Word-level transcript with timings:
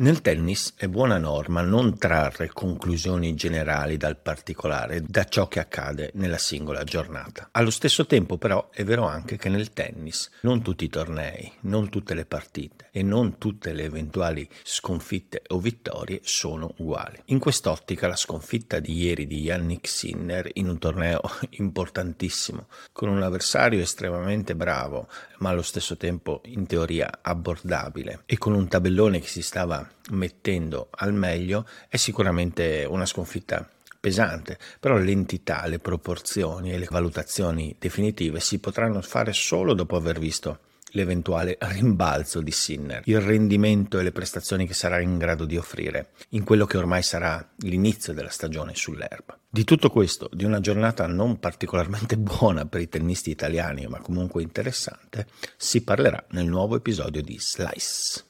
Nel 0.00 0.20
tennis 0.20 0.74
è 0.76 0.86
buona 0.86 1.18
norma 1.18 1.60
non 1.60 1.98
trarre 1.98 2.50
conclusioni 2.52 3.34
generali 3.34 3.96
dal 3.96 4.16
particolare 4.16 5.02
da 5.02 5.24
ciò 5.24 5.48
che 5.48 5.58
accade 5.58 6.12
nella 6.14 6.38
singola 6.38 6.84
giornata. 6.84 7.48
Allo 7.50 7.70
stesso 7.70 8.06
tempo 8.06 8.38
però 8.38 8.68
è 8.70 8.84
vero 8.84 9.08
anche 9.08 9.36
che 9.36 9.48
nel 9.48 9.72
tennis 9.72 10.30
non 10.42 10.62
tutti 10.62 10.84
i 10.84 10.88
tornei, 10.88 11.50
non 11.62 11.88
tutte 11.88 12.14
le 12.14 12.26
partite 12.26 12.90
e 12.92 13.02
non 13.02 13.38
tutte 13.38 13.72
le 13.72 13.82
eventuali 13.82 14.48
sconfitte 14.62 15.42
o 15.48 15.58
vittorie 15.58 16.20
sono 16.22 16.74
uguali. 16.76 17.20
In 17.26 17.40
quest'ottica 17.40 18.06
la 18.06 18.14
sconfitta 18.14 18.78
di 18.78 18.92
ieri 18.92 19.26
di 19.26 19.40
Yannick 19.40 19.88
Sinner 19.88 20.48
in 20.52 20.68
un 20.68 20.78
torneo 20.78 21.20
importantissimo 21.58 22.68
con 22.92 23.08
un 23.08 23.20
avversario 23.20 23.80
estremamente 23.80 24.54
bravo 24.54 25.08
ma 25.38 25.50
allo 25.50 25.62
stesso 25.62 25.96
tempo 25.96 26.40
in 26.44 26.66
teoria 26.66 27.18
abbordabile 27.20 28.22
e 28.26 28.38
con 28.38 28.54
un 28.54 28.68
tabellone 28.68 29.18
che 29.18 29.26
si 29.26 29.42
stava 29.42 29.86
mettendo 30.10 30.88
al 30.90 31.12
meglio 31.12 31.66
è 31.88 31.96
sicuramente 31.96 32.86
una 32.88 33.06
sconfitta 33.06 33.68
pesante, 34.00 34.58
però 34.78 34.96
l'entità, 34.96 35.66
le 35.66 35.78
proporzioni 35.78 36.72
e 36.72 36.78
le 36.78 36.88
valutazioni 36.90 37.74
definitive 37.78 38.40
si 38.40 38.58
potranno 38.58 39.02
fare 39.02 39.32
solo 39.32 39.74
dopo 39.74 39.96
aver 39.96 40.18
visto 40.18 40.60
l'eventuale 40.92 41.58
rimbalzo 41.60 42.40
di 42.40 42.50
Sinner, 42.50 43.02
il 43.04 43.20
rendimento 43.20 43.98
e 43.98 44.02
le 44.02 44.12
prestazioni 44.12 44.66
che 44.66 44.74
sarà 44.74 45.00
in 45.00 45.18
grado 45.18 45.44
di 45.44 45.56
offrire 45.56 46.10
in 46.30 46.44
quello 46.44 46.64
che 46.66 46.78
ormai 46.78 47.02
sarà 47.02 47.46
l'inizio 47.58 48.12
della 48.12 48.30
stagione 48.30 48.74
sull'erba. 48.74 49.38
Di 49.50 49.64
tutto 49.64 49.90
questo, 49.90 50.30
di 50.32 50.44
una 50.44 50.60
giornata 50.60 51.06
non 51.06 51.38
particolarmente 51.38 52.16
buona 52.18 52.66
per 52.66 52.80
i 52.80 52.88
tennisti 52.88 53.30
italiani, 53.30 53.86
ma 53.86 54.00
comunque 54.00 54.42
interessante, 54.42 55.26
si 55.56 55.82
parlerà 55.82 56.24
nel 56.30 56.46
nuovo 56.46 56.76
episodio 56.76 57.22
di 57.22 57.38
Slice. 57.38 58.27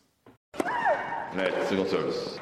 Net, 1.34 1.66
single 1.66 1.86
service. 1.86 2.40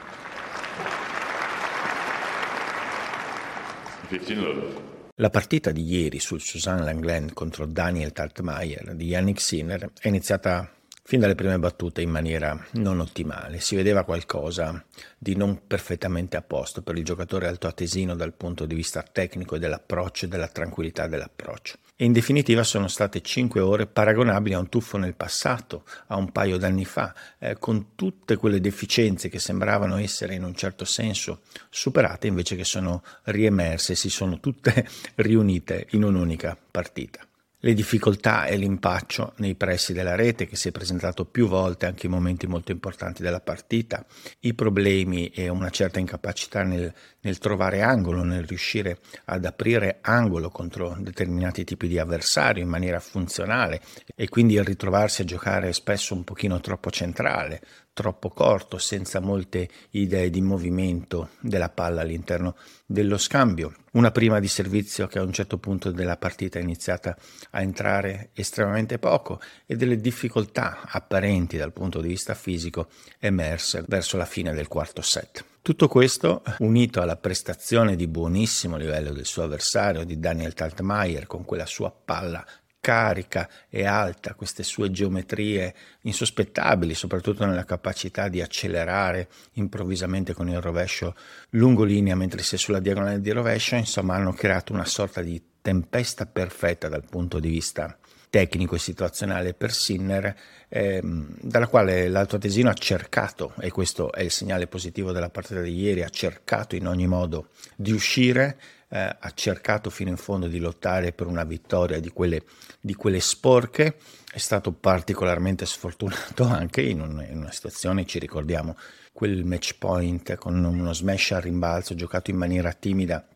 15 4.08 4.34
love. 4.36 4.94
La 5.16 5.30
partita 5.30 5.72
di 5.72 5.82
ieri 5.82 6.20
sul 6.20 6.40
Suzanne 6.40 6.84
Langland 6.84 7.32
contro 7.32 7.66
Daniel 7.66 8.12
Tartmeier 8.12 8.94
di 8.94 9.06
Yannick 9.06 9.40
Sinner 9.40 9.90
è 9.98 10.08
iniziata 10.08 10.70
fin 11.06 11.20
dalle 11.20 11.36
prime 11.36 11.56
battute 11.60 12.02
in 12.02 12.10
maniera 12.10 12.60
non 12.72 12.98
ottimale. 12.98 13.60
Si 13.60 13.76
vedeva 13.76 14.02
qualcosa 14.02 14.84
di 15.16 15.36
non 15.36 15.60
perfettamente 15.64 16.36
a 16.36 16.42
posto 16.42 16.82
per 16.82 16.98
il 16.98 17.04
giocatore 17.04 17.46
altoatesino 17.46 18.16
dal 18.16 18.32
punto 18.32 18.66
di 18.66 18.74
vista 18.74 19.02
tecnico 19.02 19.54
e 19.54 19.60
dell'approccio 19.60 20.24
e 20.24 20.28
della 20.28 20.48
tranquillità 20.48 21.06
dell'approccio. 21.06 21.76
E 21.94 22.04
in 22.04 22.12
definitiva 22.12 22.64
sono 22.64 22.88
state 22.88 23.22
cinque 23.22 23.60
ore 23.60 23.86
paragonabili 23.86 24.56
a 24.56 24.58
un 24.58 24.68
tuffo 24.68 24.98
nel 24.98 25.14
passato, 25.14 25.84
a 26.08 26.16
un 26.16 26.32
paio 26.32 26.56
d'anni 26.56 26.84
fa, 26.84 27.14
eh, 27.38 27.56
con 27.56 27.94
tutte 27.94 28.34
quelle 28.34 28.60
deficienze 28.60 29.28
che 29.28 29.38
sembravano 29.38 29.98
essere 29.98 30.34
in 30.34 30.42
un 30.42 30.56
certo 30.56 30.84
senso 30.84 31.42
superate, 31.70 32.26
invece 32.26 32.56
che 32.56 32.64
sono 32.64 33.04
riemerse, 33.26 33.94
si 33.94 34.10
sono 34.10 34.41
tutte 34.41 34.88
riunite 35.14 35.86
in 35.91 36.02
un'unica 36.02 36.58
partita 36.69 37.25
le 37.61 37.72
difficoltà 37.75 38.47
e 38.47 38.56
l'impaccio 38.56 39.33
nei 39.39 39.55
pressi 39.55 39.93
della 39.93 40.15
rete 40.15 40.47
che 40.47 40.56
si 40.56 40.69
è 40.69 40.72
presentato 40.72 41.25
più 41.25 41.49
volte 41.49 41.87
anche 41.87 42.06
in 42.06 42.12
momenti 42.12 42.47
molto 42.47 42.71
importanti 42.71 43.22
della 43.22 43.41
partita, 43.41 44.05
i 44.41 44.55
problemi 44.55 45.28
e 45.28 45.49
una 45.49 45.71
certa 45.71 45.99
incapacità 45.99 46.62
nel, 46.62 46.93
nel 47.21 47.39
trovare 47.39 47.83
angolo, 47.83 48.22
nel 48.22 48.44
riuscire 48.44 48.99
ad 49.25 49.44
aprire 49.44 49.99
angolo 50.03 50.50
contro 50.50 50.97
determinati 50.99 51.65
tipi 51.65 51.89
di 51.89 51.99
avversari 51.99 52.61
in 52.61 52.69
maniera 52.69 53.00
funzionale 53.00 53.81
e 54.15 54.28
quindi 54.28 54.55
il 54.55 54.65
ritrovarsi 54.65 55.23
a 55.23 55.25
giocare 55.25 55.73
spesso 55.73 56.15
un 56.15 56.25
pochino 56.25 56.61
troppo 56.61 56.91
centrale, 56.91 57.61
troppo 57.96 58.28
corto, 58.28 58.76
senza 58.76 59.20
molte 59.20 59.70
idee 59.92 60.28
di 60.28 60.42
movimento 60.42 61.30
della 61.40 61.70
palla 61.70 62.02
all'interno 62.02 62.54
dello 62.84 63.16
scambio. 63.16 63.72
Una 63.92 64.10
prima 64.10 64.38
di 64.38 64.48
servizio 64.48 65.06
che 65.06 65.18
a 65.18 65.22
un 65.22 65.32
certo 65.32 65.56
punto 65.56 65.90
della 65.90 66.18
partita 66.18 66.58
è 66.58 66.62
iniziata 66.62 67.16
a 67.52 67.62
entrare 67.62 68.32
estremamente 68.34 68.98
poco 68.98 69.40
e 69.64 69.76
delle 69.76 69.98
difficoltà 69.98 70.82
apparenti 70.84 71.56
dal 71.56 71.72
punto 71.72 72.02
di 72.02 72.08
vista 72.08 72.34
fisico 72.34 72.88
emerse 73.18 73.82
verso 73.88 74.18
la 74.18 74.26
fine 74.26 74.52
del 74.52 74.68
quarto 74.68 75.00
set. 75.00 75.42
Tutto 75.62 75.88
questo, 75.88 76.42
unito 76.58 77.00
alla 77.00 77.16
prestazione 77.16 77.96
di 77.96 78.06
buonissimo 78.06 78.76
livello 78.76 79.12
del 79.12 79.24
suo 79.24 79.44
avversario, 79.44 80.04
di 80.04 80.20
Daniel 80.20 80.52
Taltmeier, 80.52 81.26
con 81.26 81.46
quella 81.46 81.66
sua 81.66 81.90
palla 81.90 82.46
carica 82.86 83.50
e 83.69 83.84
alta, 83.84 84.34
queste 84.34 84.62
sue 84.62 84.92
geometrie 84.92 85.74
insospettabili, 86.02 86.94
soprattutto 86.94 87.44
nella 87.44 87.64
capacità 87.64 88.28
di 88.28 88.41
accelerare 88.41 89.28
improvvisamente 89.54 90.34
con 90.34 90.48
il 90.48 90.60
rovescio 90.60 91.16
lungo 91.50 91.82
linea 91.82 92.14
mentre 92.14 92.44
si 92.44 92.54
è 92.54 92.58
sulla 92.58 92.78
diagonale 92.78 93.20
di 93.20 93.32
rovescio, 93.32 93.75
insomma 93.75 94.14
hanno 94.14 94.32
creato 94.32 94.72
una 94.72 94.84
sorta 94.84 95.20
di 95.20 95.42
tempesta 95.60 96.26
perfetta 96.26 96.86
dal 96.88 97.02
punto 97.10 97.41
di 97.41 97.48
vista 97.48 97.98
tecnico 98.36 98.74
e 98.74 98.78
situazionale 98.78 99.54
per 99.54 99.72
Sinner, 99.72 100.36
ehm, 100.69 101.38
dalla 101.41 101.69
quale 101.69 102.06
l'Alto 102.08 102.36
Atesino 102.36 102.69
ha 102.69 102.74
cercato, 102.74 103.54
e 103.60 103.70
questo 103.70 104.12
è 104.12 104.20
il 104.20 104.30
segnale 104.30 104.66
positivo 104.66 105.10
della 105.10 105.30
partita 105.30 105.62
di 105.62 105.74
ieri, 105.74 106.02
ha 106.02 106.10
cercato 106.10 106.76
in 106.76 106.86
ogni 106.86 107.06
modo 107.06 107.48
di 107.75 107.92
uscire, 107.92 108.60
eh, 108.91 108.98
ha 108.98 109.32
cercato 109.32 109.88
fino 109.88 110.10
in 110.10 110.19
fondo 110.19 110.48
di 110.48 110.58
lottare 110.58 111.12
per 111.12 111.28
una 111.28 111.44
vittoria 111.44 111.98
di 111.98 112.10
quelle, 112.10 112.42
di 112.78 112.92
quelle 112.92 113.20
sporche, 113.20 113.96
è 114.30 114.38
stato 114.38 114.70
particolarmente 114.70 115.64
sfortunato 115.64 116.44
anche 116.44 116.82
in, 116.82 117.00
un, 117.00 117.26
in 117.26 117.38
una 117.38 117.52
situazione, 117.52 118.04
ci 118.04 118.19
ricordiamo, 118.19 118.76
quel 119.14 119.46
match 119.46 119.78
point 119.78 120.34
con 120.34 120.62
uno 120.62 120.92
smash 120.92 121.30
al 121.30 121.41
rimbalzo 121.41 121.94
giocato 121.94 122.30
in 122.30 122.36
maniera 122.36 122.70
timida 122.75 123.26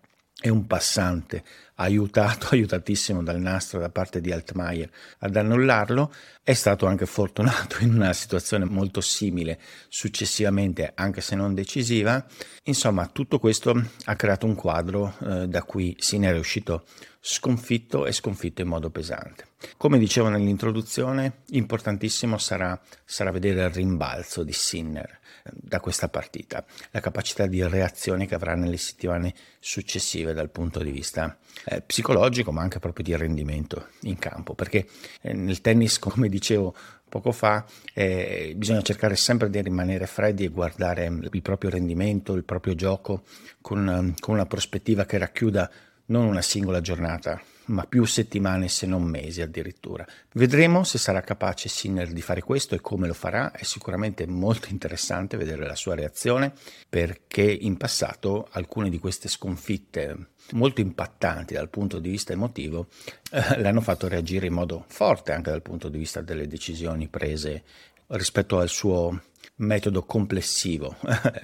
e 0.42 0.50
un 0.50 0.66
passante 0.66 1.42
aiutato, 1.80 2.48
aiutatissimo 2.54 3.22
dal 3.22 3.40
nastro 3.40 3.80
da 3.80 3.90
parte 3.90 4.20
di 4.20 4.32
Altmaier 4.32 4.90
ad 5.18 5.36
annullarlo, 5.36 6.12
è 6.42 6.52
stato 6.52 6.86
anche 6.86 7.06
fortunato 7.06 7.76
in 7.82 7.94
una 7.94 8.12
situazione 8.12 8.64
molto 8.64 9.00
simile 9.00 9.58
successivamente, 9.88 10.92
anche 10.94 11.20
se 11.20 11.34
non 11.34 11.54
decisiva. 11.54 12.24
Insomma, 12.64 13.06
tutto 13.08 13.38
questo 13.38 13.82
ha 14.04 14.16
creato 14.16 14.46
un 14.46 14.54
quadro 14.54 15.14
eh, 15.20 15.48
da 15.48 15.62
cui 15.62 15.96
Sinner 15.98 16.34
è 16.34 16.38
uscito 16.38 16.84
sconfitto 17.20 18.06
e 18.06 18.12
sconfitto 18.12 18.62
in 18.62 18.68
modo 18.68 18.90
pesante. 18.90 19.48
Come 19.76 19.98
dicevo 19.98 20.28
nell'introduzione, 20.28 21.42
importantissimo 21.50 22.38
sarà, 22.38 22.80
sarà 23.04 23.30
vedere 23.30 23.64
il 23.64 23.70
rimbalzo 23.70 24.42
di 24.42 24.54
Sinner 24.54 25.20
eh, 25.44 25.50
da 25.52 25.80
questa 25.80 26.08
partita, 26.08 26.64
la 26.90 27.00
capacità 27.00 27.46
di 27.46 27.62
reazione 27.62 28.26
che 28.26 28.34
avrà 28.34 28.54
nelle 28.54 28.78
settimane 28.78 29.34
successive 29.58 30.32
dal 30.32 30.50
punto 30.50 30.82
di 30.82 30.90
vista 30.90 31.36
eh, 31.70 31.82
psicologico, 31.82 32.50
ma 32.50 32.62
anche 32.62 32.80
proprio 32.80 33.04
di 33.04 33.16
rendimento 33.16 33.90
in 34.02 34.18
campo, 34.18 34.54
perché 34.54 34.88
eh, 35.22 35.32
nel 35.32 35.60
tennis, 35.60 35.98
come 36.02 36.28
dicevo 36.28 36.74
poco 37.08 37.30
fa, 37.30 37.64
eh, 37.94 38.54
bisogna 38.56 38.82
cercare 38.82 39.14
sempre 39.14 39.48
di 39.50 39.60
rimanere 39.62 40.06
freddi 40.06 40.44
e 40.44 40.48
guardare 40.48 41.04
il 41.06 41.42
proprio 41.42 41.70
rendimento, 41.70 42.34
il 42.34 42.44
proprio 42.44 42.74
gioco 42.74 43.22
con, 43.60 44.14
con 44.18 44.34
una 44.34 44.46
prospettiva 44.46 45.04
che 45.04 45.18
racchiuda 45.18 45.70
non 46.06 46.26
una 46.26 46.42
singola 46.42 46.80
giornata, 46.80 47.40
ma 47.70 47.86
più 47.86 48.04
settimane 48.04 48.68
se 48.68 48.86
non 48.86 49.02
mesi 49.02 49.40
addirittura. 49.42 50.06
Vedremo 50.34 50.84
se 50.84 50.98
sarà 50.98 51.20
capace 51.20 51.68
Sinner 51.68 52.12
di 52.12 52.20
fare 52.20 52.42
questo 52.42 52.74
e 52.74 52.80
come 52.80 53.06
lo 53.06 53.14
farà, 53.14 53.52
è 53.52 53.62
sicuramente 53.62 54.26
molto 54.26 54.68
interessante 54.70 55.36
vedere 55.36 55.66
la 55.66 55.74
sua 55.74 55.94
reazione 55.94 56.52
perché 56.88 57.42
in 57.42 57.76
passato 57.76 58.48
alcune 58.50 58.90
di 58.90 58.98
queste 58.98 59.28
sconfitte 59.28 60.28
molto 60.52 60.80
impattanti 60.80 61.54
dal 61.54 61.68
punto 61.68 61.98
di 61.98 62.10
vista 62.10 62.32
emotivo 62.32 62.88
eh, 63.30 63.60
l'hanno 63.60 63.80
fatto 63.80 64.08
reagire 64.08 64.46
in 64.46 64.52
modo 64.52 64.84
forte 64.88 65.32
anche 65.32 65.50
dal 65.50 65.62
punto 65.62 65.88
di 65.88 65.98
vista 65.98 66.22
delle 66.22 66.48
decisioni 66.48 67.08
prese 67.08 67.62
rispetto 68.08 68.58
al 68.58 68.68
suo 68.68 69.20
metodo 69.60 70.02
complessivo 70.02 70.96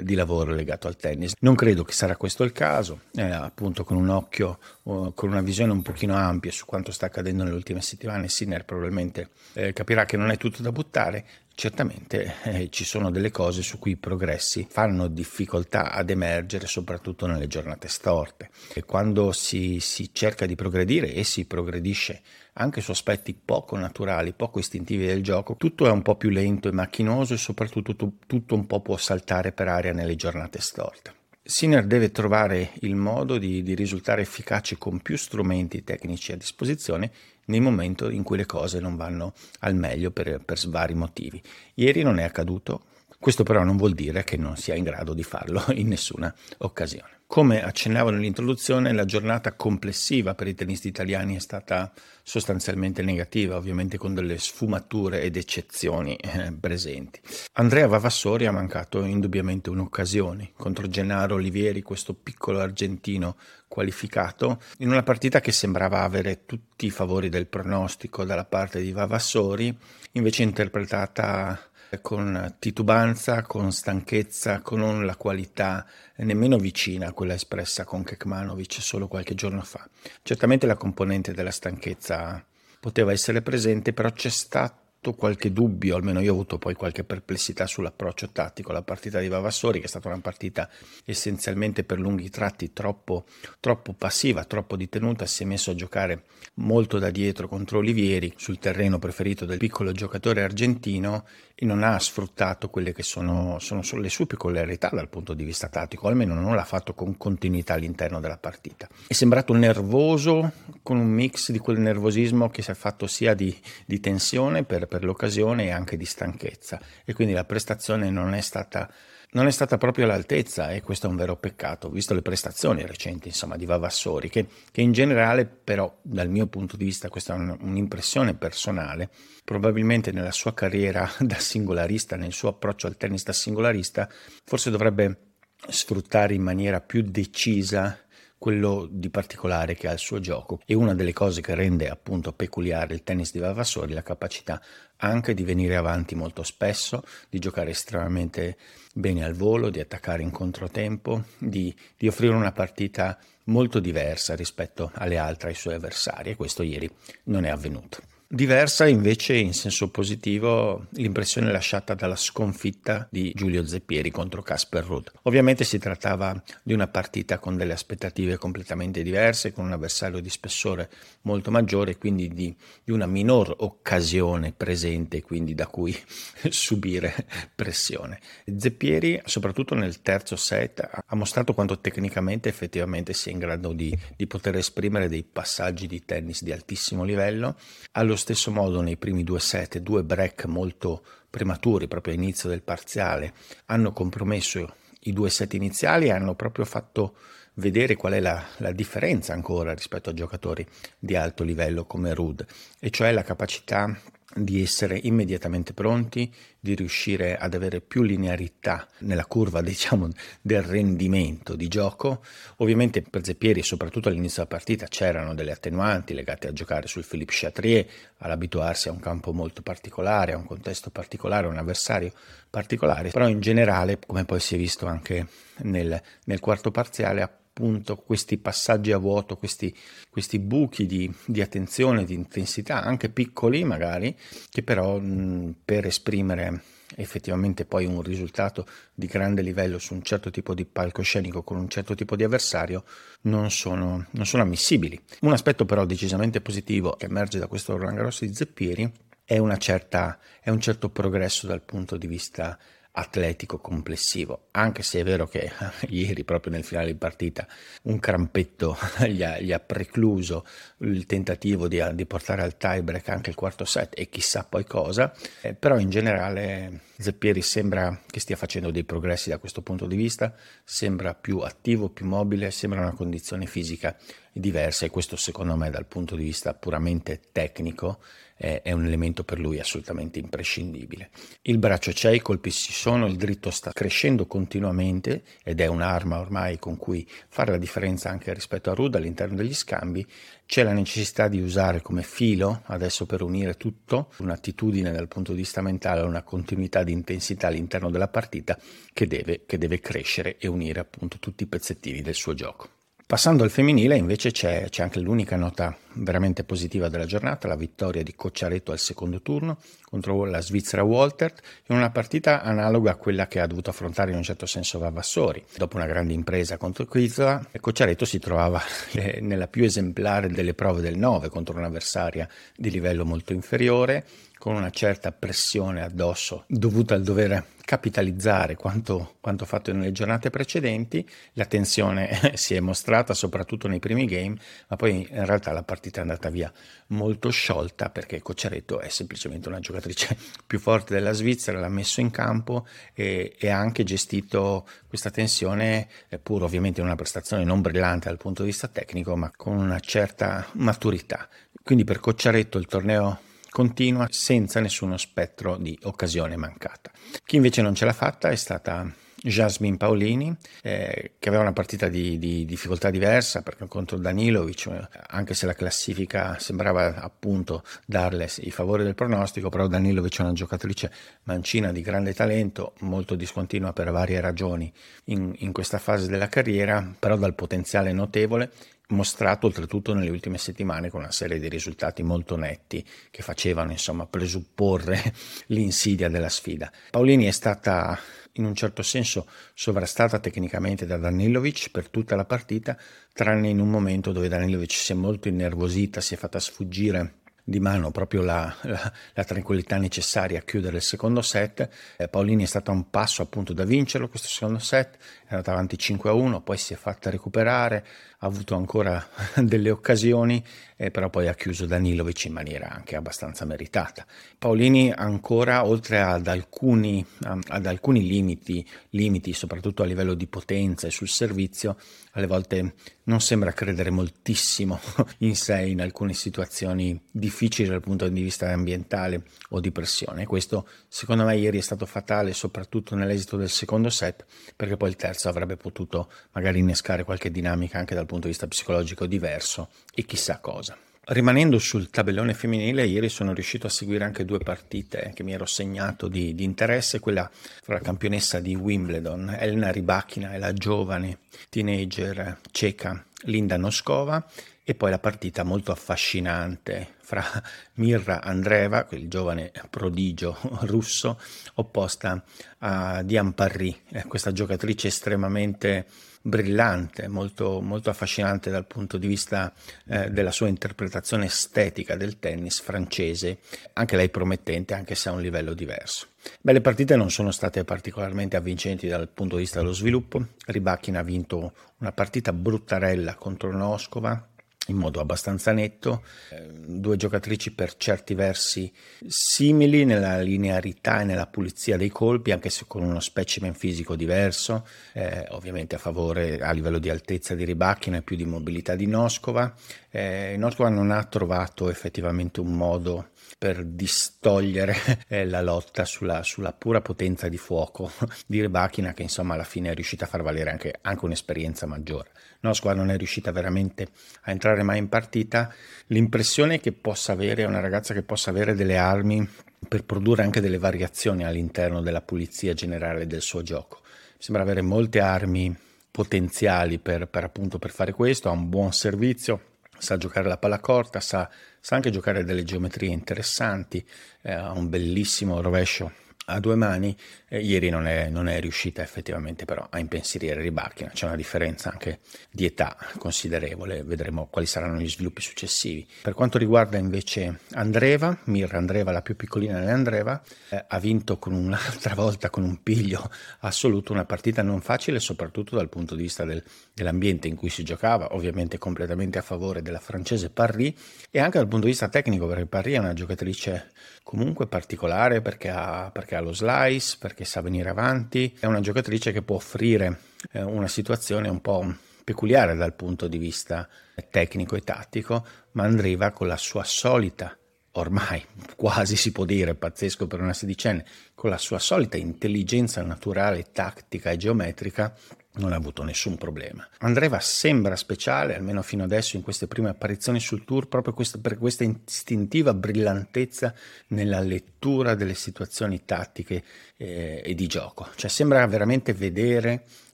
di 0.00 0.14
lavoro 0.14 0.52
legato 0.52 0.86
al 0.86 0.96
tennis. 0.96 1.34
Non 1.40 1.54
credo 1.54 1.82
che 1.84 1.92
sarà 1.92 2.16
questo 2.16 2.44
il 2.44 2.52
caso, 2.52 3.00
eh, 3.14 3.22
appunto 3.22 3.84
con 3.84 3.96
un 3.96 4.08
occhio, 4.08 4.58
con 4.82 5.28
una 5.28 5.42
visione 5.42 5.72
un 5.72 5.82
pochino 5.82 6.14
ampia 6.14 6.50
su 6.50 6.64
quanto 6.64 6.92
sta 6.92 7.06
accadendo 7.06 7.42
nelle 7.44 7.56
ultime 7.56 7.80
settimane, 7.80 8.28
Sinner 8.28 8.64
probabilmente 8.64 9.30
eh, 9.54 9.72
capirà 9.72 10.04
che 10.04 10.16
non 10.16 10.30
è 10.30 10.36
tutto 10.36 10.62
da 10.62 10.72
buttare, 10.72 11.24
Certamente 11.54 12.34
eh, 12.44 12.70
ci 12.70 12.84
sono 12.84 13.10
delle 13.10 13.30
cose 13.30 13.62
su 13.62 13.78
cui 13.78 13.92
i 13.92 13.96
progressi 13.96 14.66
fanno 14.68 15.06
difficoltà 15.06 15.92
ad 15.92 16.10
emergere, 16.10 16.66
soprattutto 16.66 17.26
nelle 17.26 17.46
giornate 17.46 17.88
storte. 17.88 18.50
E 18.72 18.84
quando 18.84 19.32
si, 19.32 19.78
si, 19.78 20.10
cerca 20.12 20.46
di 20.46 20.54
progredire 20.54 21.12
e 21.12 21.24
si 21.24 21.44
progredisce 21.44 22.22
anche 22.54 22.80
su 22.80 22.90
aspetti 22.90 23.34
poco 23.34 23.76
naturali, 23.76 24.32
poco 24.32 24.58
istintivi 24.58 25.06
del 25.06 25.22
gioco, 25.22 25.56
tutto 25.56 25.86
è 25.86 25.90
un 25.90 26.02
po' 26.02 26.16
più 26.16 26.30
lento 26.30 26.68
e 26.68 26.72
macchinoso 26.72 27.34
e 27.34 27.38
soprattutto 27.38 27.94
tu, 27.96 28.18
tutto 28.26 28.54
un 28.54 28.66
po' 28.66 28.80
può 28.80 28.96
saltare 28.96 29.52
per 29.52 29.68
aria 29.68 29.92
nelle 29.92 30.16
giornate 30.16 30.60
storte. 30.60 31.20
Sinner 31.44 31.84
deve 31.84 32.12
trovare 32.12 32.70
il 32.80 32.94
modo 32.94 33.36
di, 33.36 33.64
di 33.64 33.74
risultare 33.74 34.22
efficace 34.22 34.78
con 34.78 35.00
più 35.00 35.16
strumenti 35.16 35.82
tecnici 35.82 36.30
a 36.30 36.36
disposizione 36.36 37.10
nei 37.46 37.60
momenti 37.60 38.04
in 38.14 38.22
cui 38.22 38.36
le 38.36 38.46
cose 38.46 38.80
non 38.80 38.96
vanno 38.96 39.32
al 39.60 39.74
meglio 39.74 40.10
per, 40.10 40.40
per 40.44 40.58
svari 40.58 40.94
motivi. 40.94 41.42
Ieri 41.74 42.02
non 42.02 42.18
è 42.18 42.22
accaduto, 42.22 42.84
questo 43.22 43.44
però 43.44 43.62
non 43.62 43.76
vuol 43.76 43.94
dire 43.94 44.24
che 44.24 44.36
non 44.36 44.56
sia 44.56 44.74
in 44.74 44.82
grado 44.82 45.14
di 45.14 45.22
farlo 45.22 45.64
in 45.70 45.86
nessuna 45.86 46.34
occasione. 46.58 47.20
Come 47.32 47.62
accennavo 47.62 48.10
nell'introduzione, 48.10 48.92
la 48.92 49.04
giornata 49.04 49.54
complessiva 49.54 50.34
per 50.34 50.48
i 50.48 50.54
tennisti 50.54 50.88
italiani 50.88 51.36
è 51.36 51.38
stata 51.38 51.90
sostanzialmente 52.22 53.00
negativa, 53.00 53.56
ovviamente 53.56 53.96
con 53.96 54.12
delle 54.12 54.38
sfumature 54.38 55.22
ed 55.22 55.36
eccezioni 55.36 56.16
eh, 56.16 56.52
presenti. 56.52 57.20
Andrea 57.52 57.86
Vavassori 57.86 58.44
ha 58.44 58.52
mancato 58.52 59.04
indubbiamente 59.04 59.70
un'occasione 59.70 60.50
contro 60.56 60.88
Gennaro 60.88 61.36
Olivieri, 61.36 61.80
questo 61.80 62.12
piccolo 62.12 62.58
argentino 62.58 63.36
qualificato, 63.66 64.60
in 64.78 64.90
una 64.90 65.02
partita 65.02 65.40
che 65.40 65.52
sembrava 65.52 66.02
avere 66.02 66.44
tutti 66.44 66.84
i 66.84 66.90
favori 66.90 67.30
del 67.30 67.46
pronostico 67.46 68.24
dalla 68.24 68.44
parte 68.44 68.82
di 68.82 68.92
Vavassori, 68.92 69.74
invece 70.12 70.42
interpretata 70.42 71.58
con 72.00 72.56
titubanza, 72.58 73.42
con 73.42 73.72
stanchezza, 73.72 74.60
con 74.60 75.04
la 75.04 75.16
qualità 75.16 75.86
nemmeno 76.16 76.58
vicina 76.58 77.08
a 77.08 77.12
quella 77.12 77.34
espressa 77.34 77.84
con 77.84 78.02
Kekmanovic 78.02 78.80
solo 78.80 79.08
qualche 79.08 79.34
giorno 79.34 79.62
fa. 79.62 79.88
Certamente 80.22 80.66
la 80.66 80.76
componente 80.76 81.32
della 81.32 81.50
stanchezza 81.50 82.44
poteva 82.80 83.12
essere 83.12 83.42
presente, 83.42 83.92
però 83.92 84.10
c'è 84.10 84.28
stato 84.28 84.81
qualche 85.10 85.52
dubbio, 85.52 85.96
almeno 85.96 86.20
io 86.20 86.30
ho 86.30 86.34
avuto 86.34 86.58
poi 86.58 86.74
qualche 86.74 87.02
perplessità 87.02 87.66
sull'approccio 87.66 88.30
tattico 88.30 88.70
alla 88.70 88.82
partita 88.82 89.18
di 89.18 89.26
Vavassori, 89.26 89.80
che 89.80 89.86
è 89.86 89.88
stata 89.88 90.06
una 90.06 90.20
partita 90.20 90.70
essenzialmente 91.04 91.82
per 91.82 91.98
lunghi 91.98 92.30
tratti 92.30 92.72
troppo, 92.72 93.24
troppo 93.58 93.94
passiva, 93.94 94.44
troppo 94.44 94.76
di 94.76 94.88
tenuta, 94.88 95.26
si 95.26 95.42
è 95.42 95.46
messo 95.46 95.72
a 95.72 95.74
giocare 95.74 96.22
molto 96.54 97.00
da 97.00 97.10
dietro 97.10 97.48
contro 97.48 97.78
Olivieri 97.78 98.32
sul 98.36 98.58
terreno 98.60 98.98
preferito 99.00 99.44
del 99.44 99.58
piccolo 99.58 99.90
giocatore 99.90 100.42
argentino 100.42 101.24
e 101.54 101.64
non 101.64 101.82
ha 101.82 101.98
sfruttato 101.98 102.68
quelle 102.70 102.92
che 102.92 103.02
sono, 103.02 103.58
sono 103.60 103.82
le 104.00 104.08
sue 104.08 104.26
peculiarità 104.26 104.90
dal 104.92 105.08
punto 105.08 105.32
di 105.32 105.44
vista 105.44 105.68
tattico, 105.68 106.08
almeno 106.08 106.34
non 106.34 106.54
l'ha 106.54 106.64
fatto 106.64 106.92
con 106.92 107.16
continuità 107.16 107.74
all'interno 107.74 108.20
della 108.20 108.36
partita. 108.36 108.88
È 109.06 109.12
sembrato 109.12 109.52
nervoso 109.52 110.52
con 110.82 110.98
un 110.98 111.08
mix 111.08 111.50
di 111.50 111.58
quel 111.58 111.78
nervosismo 111.78 112.50
che 112.50 112.62
si 112.62 112.70
è 112.70 112.74
fatto 112.74 113.06
sia 113.06 113.34
di, 113.34 113.56
di 113.86 114.00
tensione 114.00 114.64
per, 114.64 114.88
per 114.92 115.04
l'occasione 115.04 115.64
e 115.64 115.70
anche 115.70 115.96
di 115.96 116.04
stanchezza. 116.04 116.78
E 117.06 117.14
quindi 117.14 117.32
la 117.32 117.46
prestazione 117.46 118.10
non 118.10 118.34
è 118.34 118.42
stata 118.42 118.92
non 119.34 119.46
è 119.46 119.50
stata 119.50 119.78
proprio 119.78 120.04
all'altezza 120.04 120.72
e 120.72 120.82
questo 120.82 121.06
è 121.06 121.08
un 121.08 121.16
vero 121.16 121.36
peccato, 121.36 121.88
visto 121.88 122.12
le 122.12 122.20
prestazioni 122.20 122.84
recenti 122.84 123.28
insomma, 123.28 123.56
di 123.56 123.64
Vavassori, 123.64 124.28
che, 124.28 124.46
che, 124.70 124.82
in 124.82 124.92
generale 124.92 125.46
però 125.46 126.00
dal 126.02 126.28
mio 126.28 126.48
punto 126.48 126.76
di 126.76 126.84
vista, 126.84 127.08
questa 127.08 127.32
è 127.32 127.38
un, 127.38 127.56
un'impressione 127.58 128.34
personale, 128.34 129.08
probabilmente 129.42 130.12
nella 130.12 130.32
sua 130.32 130.52
carriera 130.52 131.10
da 131.18 131.38
singolarista, 131.38 132.16
nel 132.16 132.34
suo 132.34 132.50
approccio 132.50 132.86
al 132.86 132.98
tennis 132.98 133.22
da 133.22 133.32
singolarista, 133.32 134.06
forse 134.44 134.70
dovrebbe 134.70 135.36
sfruttare 135.66 136.34
in 136.34 136.42
maniera 136.42 136.82
più 136.82 137.00
decisa 137.00 137.98
quello 138.42 138.88
di 138.90 139.08
particolare 139.08 139.76
che 139.76 139.86
ha 139.86 139.92
il 139.92 140.00
suo 140.00 140.18
gioco 140.18 140.58
e 140.66 140.74
una 140.74 140.96
delle 140.96 141.12
cose 141.12 141.40
che 141.40 141.54
rende 141.54 141.88
appunto 141.88 142.32
peculiare 142.32 142.92
il 142.92 143.04
tennis 143.04 143.30
di 143.30 143.38
Vavassori 143.38 143.92
è 143.92 143.94
la 143.94 144.02
capacità 144.02 144.60
anche 144.96 145.32
di 145.32 145.44
venire 145.44 145.76
avanti 145.76 146.16
molto 146.16 146.42
spesso, 146.42 147.04
di 147.30 147.38
giocare 147.38 147.70
estremamente 147.70 148.56
bene 148.92 149.22
al 149.22 149.34
volo, 149.34 149.70
di 149.70 149.78
attaccare 149.78 150.24
in 150.24 150.32
controtempo, 150.32 151.22
di, 151.38 151.72
di 151.96 152.08
offrire 152.08 152.34
una 152.34 152.50
partita 152.50 153.16
molto 153.44 153.78
diversa 153.78 154.34
rispetto 154.34 154.90
alle 154.94 155.18
altre 155.18 155.50
ai 155.50 155.54
suoi 155.54 155.74
avversari 155.74 156.30
e 156.30 156.36
questo 156.36 156.64
ieri 156.64 156.90
non 157.26 157.44
è 157.44 157.48
avvenuto. 157.48 158.11
Diversa 158.34 158.86
invece 158.86 159.36
in 159.36 159.52
senso 159.52 159.90
positivo 159.90 160.86
l'impressione 160.92 161.52
lasciata 161.52 161.92
dalla 161.92 162.16
sconfitta 162.16 163.06
di 163.10 163.30
Giulio 163.34 163.66
Zeppieri 163.66 164.10
contro 164.10 164.40
Casper 164.40 164.86
Rudd. 164.86 165.08
Ovviamente 165.24 165.64
si 165.64 165.78
trattava 165.78 166.42
di 166.62 166.72
una 166.72 166.86
partita 166.86 167.38
con 167.38 167.58
delle 167.58 167.74
aspettative 167.74 168.38
completamente 168.38 169.02
diverse, 169.02 169.52
con 169.52 169.66
un 169.66 169.72
avversario 169.72 170.20
di 170.20 170.30
spessore 170.30 170.88
molto 171.24 171.50
maggiore, 171.50 171.98
quindi 171.98 172.28
di, 172.28 172.56
di 172.82 172.90
una 172.90 173.04
minor 173.04 173.54
occasione 173.58 174.54
presente, 174.56 175.20
quindi 175.20 175.54
da 175.54 175.66
cui 175.66 175.94
subire 176.48 177.26
pressione. 177.54 178.18
Zeppieri, 178.56 179.20
soprattutto 179.26 179.74
nel 179.74 180.00
terzo 180.00 180.36
set, 180.36 180.80
ha 181.04 181.14
mostrato 181.16 181.52
quanto 181.52 181.80
tecnicamente 181.80 182.48
effettivamente 182.48 183.12
sia 183.12 183.30
in 183.30 183.40
grado 183.40 183.74
di, 183.74 183.94
di 184.16 184.26
poter 184.26 184.56
esprimere 184.56 185.10
dei 185.10 185.22
passaggi 185.22 185.86
di 185.86 186.02
tennis 186.06 186.42
di 186.42 186.50
altissimo 186.50 187.04
livello. 187.04 187.58
Allo 187.90 188.20
stesso 188.22 188.52
modo 188.52 188.80
nei 188.80 188.96
primi 188.96 189.24
due 189.24 189.40
set, 189.40 189.78
due 189.78 190.04
break 190.04 190.44
molto 190.44 191.04
prematuri, 191.28 191.88
proprio 191.88 192.14
all'inizio 192.14 192.48
del 192.48 192.62
parziale, 192.62 193.34
hanno 193.66 193.92
compromesso 193.92 194.74
i 195.00 195.12
due 195.12 195.28
set 195.28 195.54
iniziali 195.54 196.06
e 196.06 196.12
hanno 196.12 196.36
proprio 196.36 196.64
fatto 196.64 197.16
vedere 197.54 197.96
qual 197.96 198.12
è 198.12 198.20
la, 198.20 198.42
la, 198.58 198.70
differenza 198.70 199.32
ancora 199.32 199.74
rispetto 199.74 200.08
a 200.08 200.14
giocatori 200.14 200.64
di 200.98 201.16
alto 201.16 201.42
livello 201.42 201.84
come 201.84 202.14
Rud, 202.14 202.46
e 202.78 202.90
cioè 202.90 203.10
la 203.10 203.24
capacità 203.24 203.94
di 204.34 204.62
essere 204.62 204.98
immediatamente 205.02 205.72
pronti, 205.74 206.32
di 206.58 206.74
riuscire 206.74 207.36
ad 207.36 207.54
avere 207.54 207.80
più 207.80 208.02
linearità 208.02 208.88
nella 209.00 209.26
curva, 209.26 209.60
diciamo, 209.62 210.08
del 210.40 210.62
rendimento 210.62 211.54
di 211.54 211.68
gioco. 211.68 212.22
Ovviamente 212.58 213.02
per 213.02 213.24
Zeppieri, 213.24 213.62
soprattutto 213.62 214.08
all'inizio 214.08 214.42
della 214.44 214.56
partita, 214.56 214.86
c'erano 214.86 215.34
delle 215.34 215.52
attenuanti 215.52 216.14
legate 216.14 216.48
a 216.48 216.52
giocare 216.52 216.86
sul 216.86 217.04
Philippe 217.04 217.32
Chatrier, 217.34 217.86
all'abituarsi 218.18 218.88
a 218.88 218.92
un 218.92 219.00
campo 219.00 219.32
molto 219.32 219.62
particolare, 219.62 220.32
a 220.32 220.36
un 220.36 220.46
contesto 220.46 220.90
particolare, 220.90 221.46
a 221.46 221.50
un 221.50 221.58
avversario 221.58 222.12
particolare, 222.48 223.10
però 223.10 223.28
in 223.28 223.40
generale, 223.40 223.98
come 223.98 224.24
poi 224.24 224.40
si 224.40 224.54
è 224.54 224.58
visto 224.58 224.86
anche 224.86 225.26
nel, 225.62 226.00
nel 226.24 226.40
quarto 226.40 226.70
parziale, 226.70 227.22
appunto 227.54 227.96
questi 227.96 228.38
passaggi 228.38 228.92
a 228.92 228.98
vuoto, 228.98 229.36
questi, 229.36 229.74
questi 230.08 230.38
buchi 230.38 230.86
di, 230.86 231.12
di, 231.26 231.42
attenzione, 231.42 232.04
di 232.04 232.14
intensità, 232.14 232.82
anche 232.82 233.10
piccoli 233.10 233.62
magari, 233.62 234.16
che 234.48 234.62
però 234.62 234.98
mh, 234.98 235.56
per 235.64 235.84
esprimere 235.84 236.62
effettivamente 236.96 237.64
poi 237.64 237.86
un 237.86 238.02
risultato 238.02 238.66
di 238.94 239.06
grande 239.06 239.42
livello 239.42 239.78
su 239.78 239.94
un 239.94 240.02
certo 240.02 240.30
tipo 240.30 240.54
di 240.54 240.64
palcoscenico 240.64 241.42
con 241.42 241.56
un 241.56 241.68
certo 241.68 241.94
tipo 241.94 242.16
di 242.16 242.24
avversario 242.24 242.84
non 243.22 243.50
sono, 243.50 244.06
non 244.10 244.26
sono 244.26 244.42
ammissibili. 244.42 244.98
Un 245.20 245.32
aspetto 245.32 245.66
però 245.66 245.84
decisamente 245.84 246.40
positivo 246.40 246.92
che 246.92 247.06
emerge 247.06 247.38
da 247.38 247.46
questo 247.46 247.76
Roland 247.76 247.96
Garros 247.96 248.24
di 248.24 248.34
Zeppieri 248.34 248.90
è, 249.24 249.40
certa, 249.58 250.18
è 250.40 250.50
un 250.50 250.60
certo 250.60 250.88
progresso 250.88 251.46
dal 251.46 251.62
punto 251.62 251.96
di 251.96 252.06
vista 252.06 252.58
atletico 252.92 253.58
complessivo, 253.58 254.48
anche 254.50 254.82
se 254.82 255.00
è 255.00 255.04
vero 255.04 255.26
che 255.26 255.50
ieri 255.88 256.24
proprio 256.24 256.52
nel 256.52 256.64
finale 256.64 256.88
di 256.88 256.98
partita 256.98 257.46
un 257.82 257.98
crampetto 257.98 258.76
gli 259.08 259.22
ha, 259.22 259.38
gli 259.40 259.52
ha 259.52 259.60
precluso 259.60 260.44
il 260.78 261.06
tentativo 261.06 261.68
di, 261.68 261.82
di, 261.94 262.06
portare 262.06 262.42
al 262.42 262.56
tiebreak 262.56 263.08
anche 263.08 263.30
il 263.30 263.36
quarto 263.36 263.64
set 263.64 263.98
e 263.98 264.08
chissà 264.08 264.44
poi 264.44 264.64
cosa, 264.64 265.14
eh, 265.40 265.54
però 265.54 265.78
in 265.78 265.90
generale 265.90 266.80
Zeppieri 267.02 267.42
sembra 267.42 268.00
che 268.06 268.20
stia 268.20 268.36
facendo 268.36 268.70
dei 268.70 268.84
progressi 268.84 269.28
da 269.28 269.38
questo 269.38 269.60
punto 269.60 269.86
di 269.86 269.96
vista, 269.96 270.34
sembra 270.64 271.14
più 271.14 271.38
attivo, 271.40 271.90
più 271.90 272.06
mobile, 272.06 272.50
sembra 272.50 272.80
una 272.80 272.94
condizione 272.94 273.46
fisica 273.46 273.96
diversa 274.32 274.86
e 274.86 274.90
questo 274.90 275.16
secondo 275.16 275.56
me 275.56 275.68
dal 275.68 275.86
punto 275.86 276.16
di 276.16 276.24
vista 276.24 276.54
puramente 276.54 277.20
tecnico 277.32 277.98
è 278.42 278.72
un 278.72 278.84
elemento 278.84 279.22
per 279.22 279.38
lui 279.38 279.60
assolutamente 279.60 280.18
imprescindibile. 280.18 281.10
Il 281.42 281.58
braccio 281.58 281.92
c'è, 281.92 282.10
i 282.10 282.20
colpi 282.20 282.50
ci 282.50 282.72
sono, 282.72 283.06
il 283.06 283.16
dritto 283.16 283.50
sta 283.50 283.70
crescendo 283.72 284.26
continuamente 284.26 285.22
ed 285.44 285.60
è 285.60 285.66
un'arma 285.66 286.18
ormai 286.18 286.58
con 286.58 286.76
cui 286.76 287.08
fare 287.28 287.52
la 287.52 287.58
differenza 287.58 288.10
anche 288.10 288.34
rispetto 288.34 288.70
a 288.70 288.74
Ruda 288.74 288.98
all'interno 288.98 289.36
degli 289.36 289.54
scambi. 289.54 290.04
C'è 290.52 290.64
la 290.64 290.74
necessità 290.74 291.28
di 291.28 291.40
usare 291.40 291.80
come 291.80 292.02
filo 292.02 292.60
adesso 292.66 293.06
per 293.06 293.22
unire 293.22 293.56
tutto, 293.56 294.12
un'attitudine 294.18 294.92
dal 294.92 295.08
punto 295.08 295.32
di 295.32 295.38
vista 295.38 295.62
mentale, 295.62 296.02
una 296.02 296.22
continuità 296.22 296.82
di 296.82 296.92
intensità 296.92 297.46
all'interno 297.46 297.88
della 297.90 298.08
partita 298.08 298.58
che 298.92 299.06
deve, 299.06 299.44
che 299.46 299.56
deve 299.56 299.80
crescere 299.80 300.36
e 300.36 300.48
unire 300.48 300.80
appunto 300.80 301.18
tutti 301.18 301.44
i 301.44 301.46
pezzettini 301.46 302.02
del 302.02 302.12
suo 302.12 302.34
gioco. 302.34 302.81
Passando 303.12 303.44
al 303.44 303.50
femminile 303.50 303.98
invece 303.98 304.30
c'è, 304.30 304.70
c'è, 304.70 304.82
anche 304.82 304.98
l'unica 304.98 305.36
nota 305.36 305.76
veramente 305.96 306.44
positiva 306.44 306.88
della 306.88 307.04
giornata, 307.04 307.46
la 307.46 307.56
vittoria 307.56 308.02
di 308.02 308.14
Cocciaretto 308.14 308.72
al 308.72 308.78
secondo 308.78 309.20
turno 309.20 309.58
contro 309.84 310.24
la 310.24 310.40
Svizzera 310.40 310.82
Waltert 310.82 311.42
in 311.66 311.76
una 311.76 311.90
partita 311.90 312.40
analoga 312.40 312.92
a 312.92 312.94
quella 312.94 313.26
che 313.26 313.40
ha 313.40 313.46
dovuto 313.46 313.68
affrontare 313.68 314.12
in 314.12 314.16
un 314.16 314.22
certo 314.22 314.46
senso 314.46 314.78
Vavassori. 314.78 315.44
Dopo 315.58 315.76
una 315.76 315.84
grande 315.84 316.14
impresa 316.14 316.56
contro 316.56 316.86
Quizola, 316.86 317.46
Cocciaretto 317.60 318.06
si 318.06 318.18
trovava 318.18 318.62
eh, 318.96 319.20
nella 319.20 319.46
più 319.46 319.64
esemplare 319.64 320.28
delle 320.28 320.54
prove 320.54 320.80
del 320.80 320.96
9 320.96 321.28
contro 321.28 321.58
un'avversaria 321.58 322.26
di 322.56 322.70
livello 322.70 323.04
molto 323.04 323.34
inferiore 323.34 324.06
con 324.42 324.56
una 324.56 324.70
certa 324.70 325.12
pressione 325.12 325.84
addosso 325.84 326.46
dovuta 326.48 326.96
al 326.96 327.04
dover 327.04 327.46
capitalizzare 327.64 328.56
quanto, 328.56 329.14
quanto 329.20 329.44
fatto 329.44 329.72
nelle 329.72 329.92
giornate 329.92 330.30
precedenti. 330.30 331.08
La 331.34 331.44
tensione 331.44 332.32
si 332.34 332.56
è 332.56 332.58
mostrata 332.58 333.14
soprattutto 333.14 333.68
nei 333.68 333.78
primi 333.78 334.04
game, 334.04 334.36
ma 334.66 334.74
poi 334.74 335.06
in 335.08 335.24
realtà 335.26 335.52
la 335.52 335.62
partita 335.62 335.98
è 335.98 336.02
andata 336.02 336.28
via 336.28 336.52
molto 336.88 337.30
sciolta 337.30 337.90
perché 337.90 338.20
Cocciaretto 338.20 338.80
è 338.80 338.88
semplicemente 338.88 339.46
una 339.46 339.60
giocatrice 339.60 340.18
più 340.44 340.58
forte 340.58 340.92
della 340.92 341.12
Svizzera, 341.12 341.60
l'ha 341.60 341.68
messo 341.68 342.00
in 342.00 342.10
campo 342.10 342.66
e, 342.94 343.36
ha 343.42 343.56
anche 343.56 343.84
gestito 343.84 344.66
questa 344.88 345.12
tensione, 345.12 345.86
pur 346.20 346.42
ovviamente 346.42 346.80
in 346.80 346.86
una 346.86 346.96
prestazione 346.96 347.44
non 347.44 347.60
brillante 347.60 348.08
dal 348.08 348.18
punto 348.18 348.42
di 348.42 348.48
vista 348.48 348.66
tecnico, 348.66 349.14
ma 349.14 349.30
con 349.36 349.56
una 349.56 349.78
certa 349.78 350.48
maturità. 350.54 351.28
Quindi 351.62 351.84
per 351.84 352.00
Cocciaretto 352.00 352.58
il 352.58 352.66
torneo 352.66 353.30
continua 353.52 354.08
senza 354.10 354.60
nessuno 354.60 354.96
spettro 354.96 355.56
di 355.58 355.78
occasione 355.82 356.36
mancata. 356.36 356.90
Chi 357.24 357.36
invece 357.36 357.60
non 357.60 357.74
ce 357.74 357.84
l'ha 357.84 357.92
fatta 357.92 358.30
è 358.30 358.36
stata 358.36 358.90
Jasmine 359.24 359.76
Paolini, 359.76 360.34
eh, 360.62 361.12
che 361.18 361.28
aveva 361.28 361.44
una 361.44 361.52
partita 361.52 361.88
di, 361.88 362.18
di, 362.18 362.44
difficoltà 362.44 362.90
diversa 362.90 363.42
perché 363.42 363.68
contro 363.68 363.96
Danilovic, 363.96 364.88
anche 365.08 365.34
se 365.34 365.46
la 365.46 365.54
classifica 365.54 366.38
sembrava 366.40 366.96
appunto 366.96 367.62
darle 367.86 368.28
i 368.40 368.50
favori 368.50 368.82
del 368.82 368.96
pronostico, 368.96 369.48
però 369.48 369.68
Danilovic 369.68 370.18
è 370.18 370.22
una 370.22 370.32
giocatrice 370.32 370.90
mancina 371.24 371.70
di 371.70 371.82
grande 371.82 372.14
talento, 372.14 372.74
molto 372.80 373.14
discontinua 373.14 373.72
per 373.72 373.92
varie 373.92 374.20
ragioni 374.20 374.72
in, 375.04 375.32
in 375.38 375.52
questa 375.52 375.78
fase 375.78 376.08
della 376.08 376.28
carriera, 376.28 376.92
però 376.98 377.16
dal 377.16 377.34
potenziale 377.34 377.92
notevole 377.92 378.50
mostrato 378.88 379.46
oltretutto 379.46 379.94
nelle 379.94 380.10
ultime 380.10 380.38
settimane 380.38 380.90
con 380.90 381.00
una 381.00 381.12
serie 381.12 381.38
di 381.38 381.48
risultati 381.48 382.02
molto 382.02 382.36
netti 382.36 382.86
che 383.10 383.22
facevano 383.22 383.70
insomma 383.70 384.06
presupporre 384.06 385.14
l'insidia 385.46 386.08
della 386.08 386.28
sfida. 386.28 386.70
Paolini 386.90 387.24
è 387.24 387.30
stata 387.30 387.98
in 388.36 388.44
un 388.44 388.54
certo 388.54 388.82
senso 388.82 389.26
sovrastata 389.54 390.18
tecnicamente 390.18 390.86
da 390.86 390.96
Danilovic 390.96 391.70
per 391.70 391.88
tutta 391.88 392.16
la 392.16 392.24
partita, 392.24 392.78
tranne 393.12 393.48
in 393.48 393.60
un 393.60 393.68
momento 393.68 394.12
dove 394.12 394.28
Danilovic 394.28 394.72
si 394.72 394.92
è 394.92 394.94
molto 394.94 395.28
innervosita, 395.28 396.00
si 396.00 396.14
è 396.14 396.16
fatta 396.16 396.38
sfuggire 396.38 397.20
di 397.44 397.58
mano 397.58 397.90
proprio 397.90 398.22
la, 398.22 398.54
la, 398.62 398.92
la, 399.14 399.24
tranquillità 399.24 399.76
necessaria 399.76 400.38
a 400.38 400.42
chiudere 400.42 400.76
il 400.76 400.82
secondo 400.82 401.22
set. 401.22 401.68
Eh, 401.96 402.08
Paolini 402.08 402.44
è 402.44 402.46
stata 402.46 402.70
un 402.70 402.88
passo 402.88 403.22
appunto 403.22 403.52
da 403.52 403.64
vincerlo 403.64 404.08
questo 404.08 404.28
secondo 404.28 404.60
set, 404.60 404.96
è 405.32 405.36
andata 405.36 405.52
avanti 405.52 405.78
5 405.78 406.10
a 406.10 406.12
1, 406.12 406.42
poi 406.42 406.58
si 406.58 406.74
è 406.74 406.76
fatta 406.76 407.08
recuperare, 407.08 407.86
ha 408.18 408.26
avuto 408.26 408.54
ancora 408.54 409.04
delle 409.36 409.70
occasioni, 409.70 410.44
eh, 410.76 410.90
però 410.90 411.08
poi 411.08 411.28
ha 411.28 411.34
chiuso 411.34 411.64
Danilovic 411.64 412.26
in 412.26 412.32
maniera 412.34 412.68
anche 412.68 412.96
abbastanza 412.96 413.44
meritata. 413.44 414.04
Paolini 414.38 414.92
ancora, 414.92 415.66
oltre 415.66 416.00
ad 416.00 416.26
alcuni, 416.26 417.04
ad 417.48 417.66
alcuni 417.66 418.06
limiti, 418.06 418.66
limiti, 418.90 419.32
soprattutto 419.32 419.82
a 419.82 419.86
livello 419.86 420.14
di 420.14 420.26
potenza 420.26 420.86
e 420.86 420.90
sul 420.90 421.08
servizio, 421.08 421.76
alle 422.12 422.26
volte 422.26 422.74
non 423.04 423.20
sembra 423.20 423.52
credere 423.52 423.90
moltissimo 423.90 424.78
in 425.18 425.34
sé 425.34 425.62
in 425.62 425.80
alcune 425.80 426.12
situazioni 426.12 427.00
difficili 427.10 427.68
dal 427.68 427.80
punto 427.80 428.06
di 428.08 428.22
vista 428.22 428.50
ambientale 428.50 429.24
o 429.50 429.60
di 429.60 429.72
pressione. 429.72 430.26
Questo 430.26 430.68
secondo 430.88 431.24
me 431.24 431.36
ieri 431.36 431.58
è 431.58 431.62
stato 431.62 431.86
fatale 431.86 432.32
soprattutto 432.32 432.94
nell'esito 432.94 433.36
del 433.36 433.50
secondo 433.50 433.88
set 433.88 434.24
perché 434.54 434.76
poi 434.76 434.90
il 434.90 434.96
terzo 434.96 435.21
avrebbe 435.28 435.56
potuto 435.56 436.08
magari 436.32 436.58
innescare 436.58 437.04
qualche 437.04 437.30
dinamica 437.30 437.78
anche 437.78 437.94
dal 437.94 438.06
punto 438.06 438.24
di 438.24 438.32
vista 438.32 438.46
psicologico 438.46 439.06
diverso 439.06 439.68
e 439.94 440.04
chissà 440.04 440.38
cosa. 440.38 440.76
Rimanendo 441.04 441.58
sul 441.58 441.90
tabellone 441.90 442.32
femminile, 442.32 442.86
ieri 442.86 443.08
sono 443.08 443.32
riuscito 443.32 443.66
a 443.66 443.70
seguire 443.70 444.04
anche 444.04 444.24
due 444.24 444.38
partite 444.38 445.10
che 445.14 445.24
mi 445.24 445.32
ero 445.32 445.46
segnato 445.46 446.06
di, 446.06 446.32
di 446.32 446.44
interesse, 446.44 447.00
quella 447.00 447.28
fra 447.32 447.74
la 447.74 447.80
campionessa 447.80 448.38
di 448.38 448.54
Wimbledon, 448.54 449.36
Elena 449.36 449.72
Ribachina 449.72 450.32
e 450.32 450.38
la 450.38 450.52
giovane 450.52 451.18
teenager 451.48 452.38
ceca 452.52 453.04
Linda 453.22 453.56
Noskova 453.56 454.24
e 454.64 454.74
poi 454.74 454.90
la 454.90 454.98
partita 454.98 455.42
molto 455.42 455.72
affascinante 455.72 456.94
fra 457.00 457.24
Mirra 457.74 458.22
Andreeva, 458.22 458.84
quel 458.84 459.08
giovane 459.08 459.52
prodigio 459.70 460.38
russo, 460.62 461.20
opposta 461.54 462.22
a 462.58 463.02
Diane 463.02 463.32
Parry, 463.32 463.76
eh, 463.90 464.04
questa 464.04 464.32
giocatrice 464.32 464.88
estremamente 464.88 465.86
brillante, 466.22 467.08
molto, 467.08 467.60
molto 467.60 467.90
affascinante 467.90 468.48
dal 468.50 468.66
punto 468.66 468.96
di 468.96 469.08
vista 469.08 469.52
eh, 469.86 470.08
della 470.10 470.30
sua 470.30 470.46
interpretazione 470.46 471.26
estetica 471.26 471.96
del 471.96 472.20
tennis 472.20 472.60
francese, 472.60 473.38
anche 473.72 473.96
lei 473.96 474.08
promettente, 474.08 474.74
anche 474.74 474.94
se 474.94 475.08
a 475.08 475.12
un 475.12 475.20
livello 475.20 475.52
diverso. 475.52 476.06
Beh, 476.40 476.52
le 476.52 476.60
partite 476.60 476.94
non 476.94 477.10
sono 477.10 477.32
state 477.32 477.64
particolarmente 477.64 478.36
avvincenti 478.36 478.86
dal 478.86 479.08
punto 479.08 479.34
di 479.34 479.42
vista 479.42 479.58
dello 479.58 479.72
sviluppo. 479.72 480.24
Ribachin 480.46 480.96
ha 480.96 481.02
vinto 481.02 481.52
una 481.78 481.90
partita 481.90 482.32
bruttarella 482.32 483.16
contro 483.16 483.50
Noskova, 483.50 484.28
in 484.68 484.76
modo 484.76 485.00
abbastanza 485.00 485.52
netto, 485.52 486.04
eh, 486.30 486.46
due 486.52 486.96
giocatrici 486.96 487.52
per 487.52 487.76
certi 487.76 488.14
versi 488.14 488.72
simili 489.06 489.84
nella 489.84 490.20
linearità 490.20 491.00
e 491.00 491.04
nella 491.04 491.26
pulizia 491.26 491.76
dei 491.76 491.88
colpi, 491.88 492.30
anche 492.30 492.48
se 492.48 492.64
con 492.68 492.82
uno 492.82 493.00
specimen 493.00 493.54
fisico 493.54 493.96
diverso, 493.96 494.66
eh, 494.92 495.26
ovviamente 495.30 495.74
a 495.74 495.78
favore 495.78 496.38
a 496.40 496.52
livello 496.52 496.78
di 496.78 496.90
altezza 496.90 497.34
di 497.34 497.44
Ribacchina 497.44 497.96
e 497.96 498.02
più 498.02 498.14
di 498.14 498.24
mobilità 498.24 498.76
di 498.76 498.86
Noscova. 498.86 499.52
Eh, 499.90 500.36
Noscova 500.38 500.68
non 500.68 500.90
ha 500.90 501.02
trovato 501.04 501.68
effettivamente 501.68 502.40
un 502.40 502.54
modo 502.56 503.08
per 503.38 503.64
distogliere 503.64 504.74
eh, 505.08 505.26
la 505.26 505.42
lotta 505.42 505.84
sulla, 505.84 506.22
sulla, 506.22 506.52
pura 506.52 506.80
potenza 506.80 507.28
di 507.28 507.36
fuoco 507.36 507.90
di 508.26 508.40
Rebachina 508.40 508.92
che 508.92 509.02
insomma 509.02 509.34
alla 509.34 509.44
fine 509.44 509.70
è 509.70 509.74
riuscita 509.74 510.04
a 510.04 510.08
far 510.08 510.22
valere 510.22 510.50
anche, 510.50 510.78
anche 510.80 511.04
un'esperienza 511.04 511.66
maggiore. 511.66 512.10
Nosqua 512.40 512.74
non 512.74 512.90
è 512.90 512.96
riuscita 512.96 513.30
veramente 513.30 513.88
a 514.22 514.30
entrare 514.30 514.62
mai 514.62 514.78
in 514.78 514.88
partita, 514.88 515.52
l'impressione 515.86 516.60
che 516.60 516.72
possa 516.72 517.12
avere 517.12 517.44
una 517.44 517.60
ragazza 517.60 517.94
che 517.94 518.02
possa 518.02 518.30
avere 518.30 518.54
delle 518.54 518.76
armi 518.76 519.28
per 519.68 519.84
produrre 519.84 520.22
anche 520.22 520.40
delle 520.40 520.58
variazioni 520.58 521.24
all'interno 521.24 521.80
della 521.80 522.02
pulizia 522.02 522.52
generale 522.52 523.06
del 523.06 523.22
suo 523.22 523.42
gioco. 523.42 523.80
Mi 523.82 524.18
sembra 524.18 524.42
avere 524.42 524.60
molte 524.62 525.00
armi 525.00 525.56
potenziali 525.90 526.78
per, 526.78 527.06
per, 527.06 527.24
appunto, 527.24 527.58
per 527.58 527.70
fare 527.70 527.92
questo, 527.92 528.28
ha 528.28 528.32
un 528.32 528.48
buon 528.48 528.72
servizio, 528.72 529.40
sa 529.78 529.96
giocare 529.96 530.26
la 530.26 530.38
palla 530.38 530.58
corta, 530.58 531.00
sa, 531.00 531.30
sa 531.62 531.76
anche 531.76 531.90
giocare 531.90 532.24
delle 532.24 532.42
geometrie 532.42 532.90
interessanti, 532.90 533.82
eh, 534.22 534.32
ha 534.32 534.50
un 534.50 534.68
bellissimo 534.68 535.40
rovescio 535.40 535.92
a 536.32 536.40
due 536.40 536.56
mani, 536.56 536.96
eh, 537.28 537.40
ieri 537.40 537.68
non 537.68 537.86
è, 537.86 538.08
non 538.08 538.28
è, 538.28 538.40
riuscita 538.40 538.82
effettivamente 538.82 539.44
però 539.44 539.66
a 539.70 539.78
impensierire 539.78 540.40
Ribacchina, 540.40 540.90
c'è 540.90 541.06
una 541.06 541.16
differenza 541.16 541.70
anche 541.70 542.00
di 542.30 542.44
età 542.44 542.76
considerevole, 542.98 543.82
vedremo 543.82 544.28
quali 544.30 544.46
saranno 544.46 544.80
gli 544.80 544.88
sviluppi 544.88 545.20
successivi. 545.20 545.86
Per 546.02 546.14
quanto 546.14 546.38
riguarda 546.38 546.78
invece 546.78 547.40
Andreva, 547.52 548.18
Mirra 548.24 548.58
Andreva, 548.58 548.92
la 548.92 549.02
più 549.02 549.16
piccolina 549.16 549.60
dell'Andreva, 549.60 550.20
eh, 550.48 550.64
ha 550.66 550.78
vinto 550.78 551.18
con 551.18 551.32
un'altra 551.32 551.94
volta 551.94 552.30
con 552.30 552.42
un 552.42 552.62
piglio 552.62 553.10
assoluto 553.40 553.92
una 553.92 554.04
partita 554.04 554.42
non 554.42 554.60
facile, 554.60 555.00
soprattutto 555.00 555.56
dal 555.56 555.68
punto 555.68 555.94
di 555.94 556.02
vista 556.02 556.24
del, 556.24 556.42
dell'ambiente 556.74 557.28
in 557.28 557.36
cui 557.36 557.50
si 557.50 557.62
giocava, 557.62 558.14
ovviamente 558.14 558.58
completamente 558.58 559.18
a 559.18 559.22
favore 559.22 559.62
della 559.62 559.80
francese 559.80 560.30
Parry 560.30 560.74
e 561.10 561.20
anche 561.20 561.38
dal 561.38 561.48
punto 561.48 561.66
di 561.66 561.72
vista 561.72 561.88
tecnico 561.88 562.26
perché 562.26 562.46
Parry 562.46 562.72
è 562.72 562.78
una 562.78 562.94
giocatrice 562.94 563.70
comunque 564.02 564.46
particolare 564.46 565.20
perché 565.20 565.48
ha, 565.48 565.90
perché 565.92 566.16
ha 566.16 566.20
lo 566.22 566.32
slice, 566.32 566.96
perché 566.98 567.24
sa 567.24 567.40
venire 567.40 567.68
avanti, 567.68 568.36
è 568.38 568.46
una 568.46 568.60
giocatrice 568.60 569.12
che 569.12 569.22
può 569.22 569.36
offrire 569.36 570.00
eh, 570.32 570.42
una 570.42 570.68
situazione 570.68 571.28
un 571.28 571.40
po' 571.40 571.74
peculiare 572.04 572.54
dal 572.54 572.74
punto 572.74 573.08
di 573.08 573.18
vista 573.18 573.68
tecnico 574.10 574.56
e 574.56 574.60
tattico, 574.60 575.24
ma 575.52 575.64
Andreva 575.64 576.10
con 576.10 576.26
la 576.26 576.36
sua 576.36 576.64
solita 576.64 577.36
ormai 577.72 578.22
quasi 578.56 578.96
si 578.96 579.12
può 579.12 579.24
dire 579.24 579.54
pazzesco 579.54 580.06
per 580.06 580.20
una 580.20 580.32
sedicenne, 580.32 580.84
con 581.14 581.30
la 581.30 581.38
sua 581.38 581.58
solita 581.58 581.96
intelligenza 581.96 582.82
naturale, 582.82 583.52
tattica 583.52 584.10
e 584.10 584.16
geometrica, 584.16 584.94
non 585.34 585.52
ha 585.52 585.56
avuto 585.56 585.82
nessun 585.82 586.16
problema. 586.16 586.66
Andreva 586.78 587.18
sembra 587.20 587.76
speciale, 587.76 588.36
almeno 588.36 588.62
fino 588.62 588.84
adesso 588.84 589.16
in 589.16 589.22
queste 589.22 589.46
prime 589.46 589.70
apparizioni 589.70 590.20
sul 590.20 590.44
tour, 590.44 590.68
proprio 590.68 590.92
questo, 590.92 591.20
per 591.20 591.38
questa 591.38 591.64
istintiva 591.64 592.52
brillantezza 592.52 593.54
nella 593.88 594.20
lettura 594.20 594.94
delle 594.94 595.14
situazioni 595.14 595.84
tattiche 595.84 596.42
eh, 596.76 597.22
e 597.24 597.34
di 597.34 597.46
gioco. 597.46 597.88
Cioè 597.94 598.10
sembra 598.10 598.46
veramente 598.46 598.92
vedere 598.92 599.64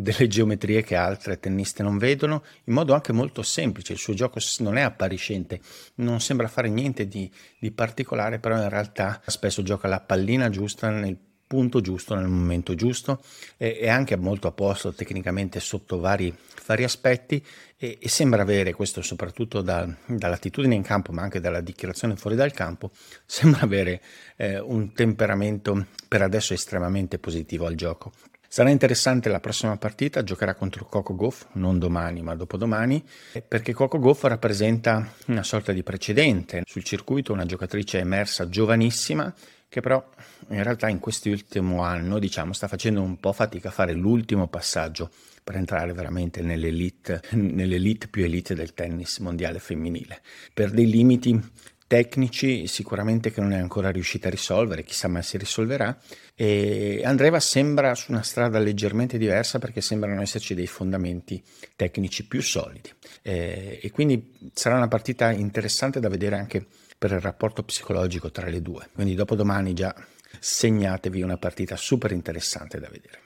delle 0.00 0.28
geometrie 0.28 0.84
che 0.84 0.94
altre 0.94 1.40
tenniste 1.40 1.82
non 1.82 1.98
vedono, 1.98 2.44
in 2.64 2.72
modo 2.72 2.94
anche 2.94 3.12
molto 3.12 3.42
semplice. 3.42 3.94
Il 3.94 3.98
suo 3.98 4.14
gioco 4.14 4.38
non 4.60 4.76
è 4.76 4.82
appariscente, 4.82 5.60
non 5.96 6.20
sembra 6.20 6.46
fare 6.46 6.68
niente 6.68 7.08
di, 7.08 7.28
di 7.58 7.72
particolare, 7.72 8.38
però 8.38 8.56
in 8.62 8.68
realtà 8.68 9.20
spesso 9.26 9.62
gioca 9.62 9.88
la 9.88 10.00
pallina 10.00 10.50
giusta 10.50 10.88
nel 10.90 11.18
punto 11.48 11.80
giusto, 11.80 12.14
nel 12.14 12.28
momento 12.28 12.74
giusto, 12.76 13.20
è 13.56 13.88
anche 13.88 14.16
molto 14.16 14.46
a 14.46 14.52
posto 14.52 14.92
tecnicamente 14.92 15.58
sotto 15.58 15.98
vari, 15.98 16.32
vari 16.66 16.84
aspetti 16.84 17.44
e, 17.76 17.98
e, 18.00 18.08
sembra 18.08 18.42
avere, 18.42 18.74
questo 18.74 19.02
soprattutto 19.02 19.62
da, 19.62 19.88
dall'attitudine 20.06 20.74
in 20.74 20.82
campo, 20.82 21.10
ma 21.10 21.22
anche 21.22 21.40
dalla 21.40 21.60
dichiarazione 21.60 22.16
fuori 22.16 22.36
dal 22.36 22.52
campo, 22.52 22.90
sembra 23.26 23.62
avere 23.62 24.00
eh, 24.36 24.60
un 24.60 24.92
temperamento 24.92 25.86
per 26.06 26.22
adesso 26.22 26.52
estremamente 26.52 27.18
positivo 27.18 27.66
al 27.66 27.74
gioco. 27.74 28.12
Sarà 28.50 28.70
interessante 28.70 29.28
la 29.28 29.40
prossima 29.40 29.76
partita, 29.76 30.24
giocherà 30.24 30.54
contro 30.54 30.86
Coco 30.86 31.14
Goff, 31.14 31.48
non 31.52 31.78
domani 31.78 32.22
ma 32.22 32.34
dopodomani, 32.34 33.04
perché 33.46 33.74
Coco 33.74 33.98
Goff 33.98 34.24
rappresenta 34.24 35.12
una 35.26 35.42
sorta 35.42 35.72
di 35.72 35.82
precedente 35.82 36.62
sul 36.64 36.82
circuito, 36.82 37.34
una 37.34 37.44
giocatrice 37.44 37.98
emersa 37.98 38.48
giovanissima 38.48 39.32
che 39.68 39.80
però 39.80 40.02
in 40.48 40.62
realtà 40.62 40.88
in 40.88 40.98
quest'ultimo 40.98 41.82
anno 41.82 42.18
diciamo, 42.18 42.52
sta 42.52 42.68
facendo 42.68 43.02
un 43.02 43.18
po' 43.18 43.32
fatica 43.32 43.68
a 43.68 43.72
fare 43.72 43.92
l'ultimo 43.92 44.48
passaggio 44.48 45.10
per 45.44 45.56
entrare 45.56 45.92
veramente 45.92 46.42
nell'elite, 46.42 47.22
nell'elite 47.32 48.08
più 48.08 48.24
elite 48.24 48.54
del 48.54 48.74
tennis 48.74 49.18
mondiale 49.18 49.58
femminile, 49.58 50.20
per 50.52 50.70
dei 50.70 50.88
limiti 50.88 51.40
tecnici 51.88 52.66
sicuramente 52.66 53.32
che 53.32 53.40
non 53.40 53.52
è 53.52 53.58
ancora 53.58 53.90
riuscita 53.90 54.28
a 54.28 54.30
risolvere, 54.30 54.84
chissà 54.84 55.08
mai 55.08 55.22
si 55.22 55.38
risolverà. 55.38 55.98
E 56.34 57.00
Andreva 57.02 57.40
sembra 57.40 57.94
su 57.94 58.12
una 58.12 58.22
strada 58.22 58.58
leggermente 58.58 59.16
diversa 59.16 59.58
perché 59.58 59.80
sembrano 59.80 60.20
esserci 60.20 60.54
dei 60.54 60.66
fondamenti 60.66 61.42
tecnici 61.74 62.26
più 62.26 62.42
solidi. 62.42 62.92
E, 63.22 63.80
e 63.82 63.90
quindi 63.90 64.50
sarà 64.52 64.76
una 64.76 64.86
partita 64.86 65.30
interessante 65.30 65.98
da 65.98 66.10
vedere 66.10 66.36
anche 66.36 66.66
per 66.98 67.12
il 67.12 67.20
rapporto 67.20 67.62
psicologico 67.62 68.30
tra 68.30 68.48
le 68.48 68.60
due. 68.60 68.88
Quindi 68.92 69.14
dopodomani 69.14 69.72
già 69.72 69.94
segnatevi 70.40 71.22
una 71.22 71.36
partita 71.36 71.76
super 71.76 72.10
interessante 72.10 72.80
da 72.80 72.88
vedere. 72.88 73.22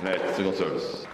Net, 0.00 0.34
single 0.34 0.54
service. 0.54 1.08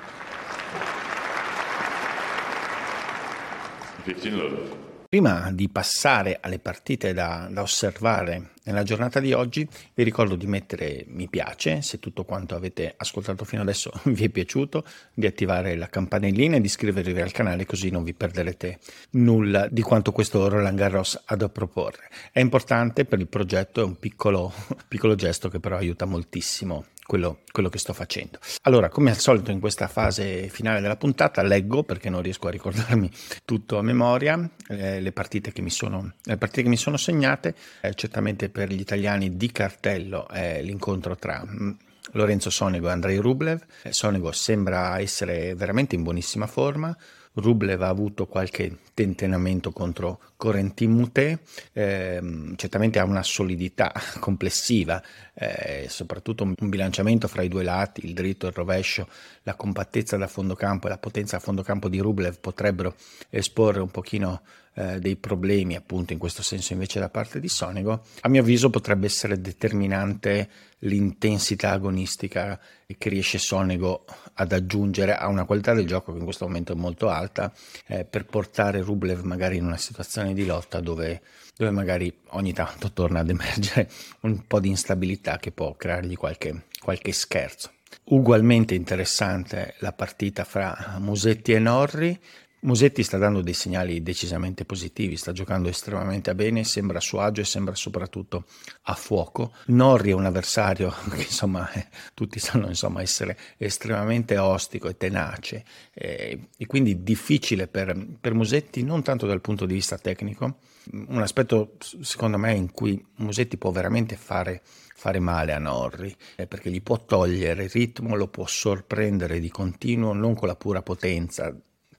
15 4.03 4.31
love. 4.31 4.92
Prima 5.13 5.51
di 5.53 5.69
passare 5.69 6.39
alle 6.41 6.59
partite 6.59 7.13
da, 7.13 7.47
da, 7.51 7.61
osservare 7.61 8.53
nella 8.63 8.83
giornata 8.83 9.21
di 9.21 9.35
oggi, 9.35 9.69
vi 9.93 10.05
ricordo 10.05 10.37
di 10.37 10.47
mettere 10.47 11.05
mi 11.09 11.29
piace 11.29 11.83
se 11.83 11.99
tutto 11.99 12.25
quanto 12.25 12.55
avete 12.55 12.95
ascoltato 12.97 13.45
fino 13.45 13.61
adesso 13.61 13.93
vi 14.05 14.25
è 14.25 14.29
piaciuto, 14.31 14.87
di 15.13 15.27
attivare 15.27 15.77
la 15.77 15.91
campanellina 15.91 16.57
e 16.57 16.61
di 16.63 16.67
iscrivervi 16.67 17.21
al 17.21 17.31
canale 17.31 17.67
così 17.67 17.91
non 17.91 18.05
vi 18.05 18.15
perderete 18.15 18.79
nulla 19.11 19.69
di 19.69 19.83
quanto 19.83 20.13
questo 20.13 20.49
Roland 20.49 20.79
Garros 20.79 21.21
ha 21.27 21.37
da 21.37 21.51
proporre. 21.51 22.09
È 22.33 22.41
importante 22.41 23.05
per 23.05 23.19
il 23.19 23.29
progetto, 23.29 23.83
è 23.83 23.85
un 23.85 23.99
piccolo, 23.99 24.51
piccolo 24.89 25.15
gesto 25.15 25.51
che 25.51 25.61
però 25.61 25.77
aiuta 25.77 26.07
moltissimo 26.07 26.87
quello, 27.13 27.41
quello, 27.53 27.69
che 27.69 27.77
sto 27.77 27.93
facendo. 27.93 28.39
Allora, 28.63 28.89
come 28.89 29.11
al 29.11 29.19
solito 29.19 29.51
in 29.51 29.61
questa 29.61 29.87
fase 29.87 30.49
finale 30.49 30.81
della 30.81 30.97
puntata, 30.97 31.43
leggo 31.43 31.83
perché 31.83 32.09
non 32.09 32.23
riesco 32.23 32.49
a 32.49 32.51
ricordarmi 32.51 33.11
tutto 33.45 33.77
a 33.77 33.83
memoria 33.83 34.49
eh, 34.69 34.99
le, 34.99 35.13
partite 35.13 35.53
che 35.53 35.61
mi 35.61 35.69
sono, 35.69 36.15
le 36.23 36.39
partite 36.39 36.63
che 36.63 36.71
mi 36.71 36.79
sono 36.79 36.97
segnate. 36.97 37.55
Eh, 37.83 37.93
certamente 37.93 38.49
per 38.49 38.71
gli 38.71 38.81
italiani 38.81 39.37
di 39.37 39.53
cartello 39.53 40.27
è 40.27 40.63
l'incontro 40.63 41.15
tra 41.15 41.45
mm, 41.47 41.71
Lorenzo 42.13 42.49
Sonego 42.49 42.89
e 42.89 42.93
Andrei 42.93 43.19
Rublev. 43.19 43.63
Eh, 43.83 43.93
Sonego 43.93 44.33
sembra 44.33 44.99
essere 44.99 45.55
veramente 45.55 45.95
in 45.95 46.05
buonissima 46.05 46.47
forma. 46.47 46.97
Rublev 47.35 47.81
ha 47.83 47.89
avuto 47.89 48.27
qualche 48.27 48.79
tentennamento 48.95 49.71
contro 49.71 50.21
Corentin 50.37 50.91
Moutet, 50.91 51.41
eh, 51.73 52.53
certamente 52.57 52.99
ha 52.99 53.05
una 53.05 53.23
solidità 53.23 53.93
complessiva, 54.21 55.03
eh, 55.35 55.87
soprattutto 55.89 56.45
un 56.45 56.69
bilanciamento 56.69 57.29
fra 57.29 57.43
i 57.43 57.49
due 57.49 57.63
lati, 57.63 58.05
il 58.05 58.13
dritto 58.13 58.47
e 58.47 58.51
il 58.51 58.55
rovescio, 58.55 59.09
la 59.45 59.55
compattezza 59.55 60.17
da 60.17 60.27
fondo 60.27 60.55
campo 60.55 60.87
e 60.87 60.91
la 60.91 60.99
potenza 60.99 61.37
a 61.37 61.41
fondo 61.41 61.63
campo 61.63 61.89
di 61.89 61.99
Rublev 61.99 62.39
potrebbero 62.39 62.95
esporre 63.31 63.81
un 63.81 63.91
pochino 63.91 64.43
eh, 64.75 64.99
dei 64.99 65.17
problemi 65.17 65.77
appunto 65.77 66.13
in 66.13 66.19
questo 66.19 66.43
senso 66.43 66.73
invece 66.73 66.99
da 66.99 67.09
parte 67.09 67.41
di 67.41 67.49
Sonego, 67.49 68.05
a 68.21 68.29
mio 68.29 68.41
avviso 68.41 68.71
potrebbe 68.71 69.07
essere 69.07 69.41
determinante 69.41 70.49
l'intensità 70.79 71.71
agonistica 71.71 72.59
che 72.99 73.09
riesce 73.09 73.39
Sonego 73.39 74.05
ad 74.35 74.53
aggiungere 74.53 75.15
a 75.15 75.29
una 75.29 75.45
qualità 75.45 75.75
del 75.75 75.87
gioco 75.87 76.13
che 76.13 76.19
in 76.19 76.25
questo 76.25 76.47
momento 76.47 76.73
è 76.73 76.77
molto 76.77 77.09
alta 77.09 77.53
eh, 77.87 78.05
per 78.05 78.27
portare 78.27 78.81
Rublev 78.81 79.23
magari 79.23 79.57
in 79.57 79.65
una 79.65 79.77
situazione 79.77 80.35
di 80.35 80.45
lotta 80.45 80.81
dove, 80.81 81.23
dove 81.57 81.71
magari 81.71 82.13
ogni 82.31 82.53
tanto 82.53 82.93
torna 82.93 83.21
ad 83.21 83.31
emergere 83.31 83.91
un 84.21 84.47
po' 84.47 84.61
di 84.61 84.69
instabilità 84.69 85.39
che 85.39 85.53
può 85.53 85.75
creargli 85.75 86.17
qualche, 86.17 86.65
qualche 86.81 87.13
scherzo. 87.13 87.71
Ugualmente 88.05 88.75
interessante 88.75 89.75
la 89.79 89.93
partita 89.93 90.45
fra 90.45 90.97
Musetti 90.99 91.53
e 91.53 91.59
Norri, 91.59 92.19
Musetti 92.65 93.03
sta 93.03 93.19
dando 93.19 93.41
dei 93.41 93.55
segnali 93.55 94.05
decisamente 94.05 94.65
positivi, 94.65 95.17
sta 95.17 95.33
giocando 95.33 95.69
estremamente 95.69 96.33
bene, 96.33 96.63
sembra 96.63 96.99
a 96.99 97.01
suo 97.01 97.19
agio 97.19 97.41
e 97.41 97.45
sembra 97.45 97.75
soprattutto 97.75 98.45
a 98.83 98.95
fuoco. 98.95 99.53
Norri 99.67 100.11
è 100.11 100.15
un 100.15 100.27
avversario 100.27 100.95
che 101.11 101.23
insomma 101.23 101.69
eh, 101.73 101.89
tutti 102.15 102.39
sanno 102.39 102.69
insomma, 102.69 103.03
essere 103.03 103.37
estremamente 103.57 104.39
ostico 104.39 104.89
e 104.89 104.97
tenace 104.97 105.65
eh, 105.93 106.51
e 106.57 106.67
quindi 106.67 107.03
difficile 107.03 107.67
per, 107.67 107.97
per 108.21 108.33
Musetti 108.33 108.85
non 108.85 109.03
tanto 109.03 109.27
dal 109.27 109.41
punto 109.41 109.67
di 109.67 109.75
vista 109.75 109.99
tecnico, 109.99 110.59
un 110.93 111.21
aspetto 111.21 111.73
secondo 111.81 112.39
me 112.39 112.55
in 112.55 112.71
cui 112.71 113.05
Musetti 113.17 113.57
può 113.57 113.73
veramente 113.73 114.15
fare 114.15 114.63
fare 114.95 115.19
male 115.19 115.53
a 115.53 115.59
Norri, 115.59 116.15
eh, 116.37 116.47
perché 116.47 116.71
gli 116.71 116.81
può 116.81 117.05
togliere 117.05 117.65
il 117.65 117.71
ritmo, 117.71 118.15
lo 118.15 118.29
può 118.29 118.47
sorprendere 118.47 119.41
di 119.41 119.51
continuo, 119.51 120.13
non 120.13 120.37
con 120.37 120.47
la 120.47 120.55
pura 120.55 120.81
potenza 120.81 121.53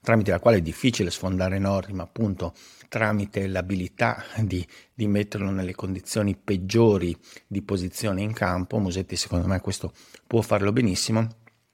tramite 0.04 0.30
la 0.30 0.38
quale 0.38 0.58
è 0.58 0.60
difficile 0.60 1.10
sfondare 1.10 1.58
Norri, 1.58 1.94
ma 1.94 2.04
appunto 2.04 2.52
tramite 2.88 3.48
l'abilità 3.48 4.22
di, 4.38 4.64
di, 4.92 5.08
metterlo 5.08 5.50
nelle 5.50 5.74
condizioni 5.74 6.36
peggiori 6.36 7.16
di 7.46 7.62
posizione 7.62 8.22
in 8.22 8.32
campo. 8.32 8.78
Musetti 8.78 9.16
secondo 9.16 9.48
me 9.48 9.60
questo 9.60 9.92
può 10.26 10.42
farlo 10.42 10.70
benissimo, 10.70 11.26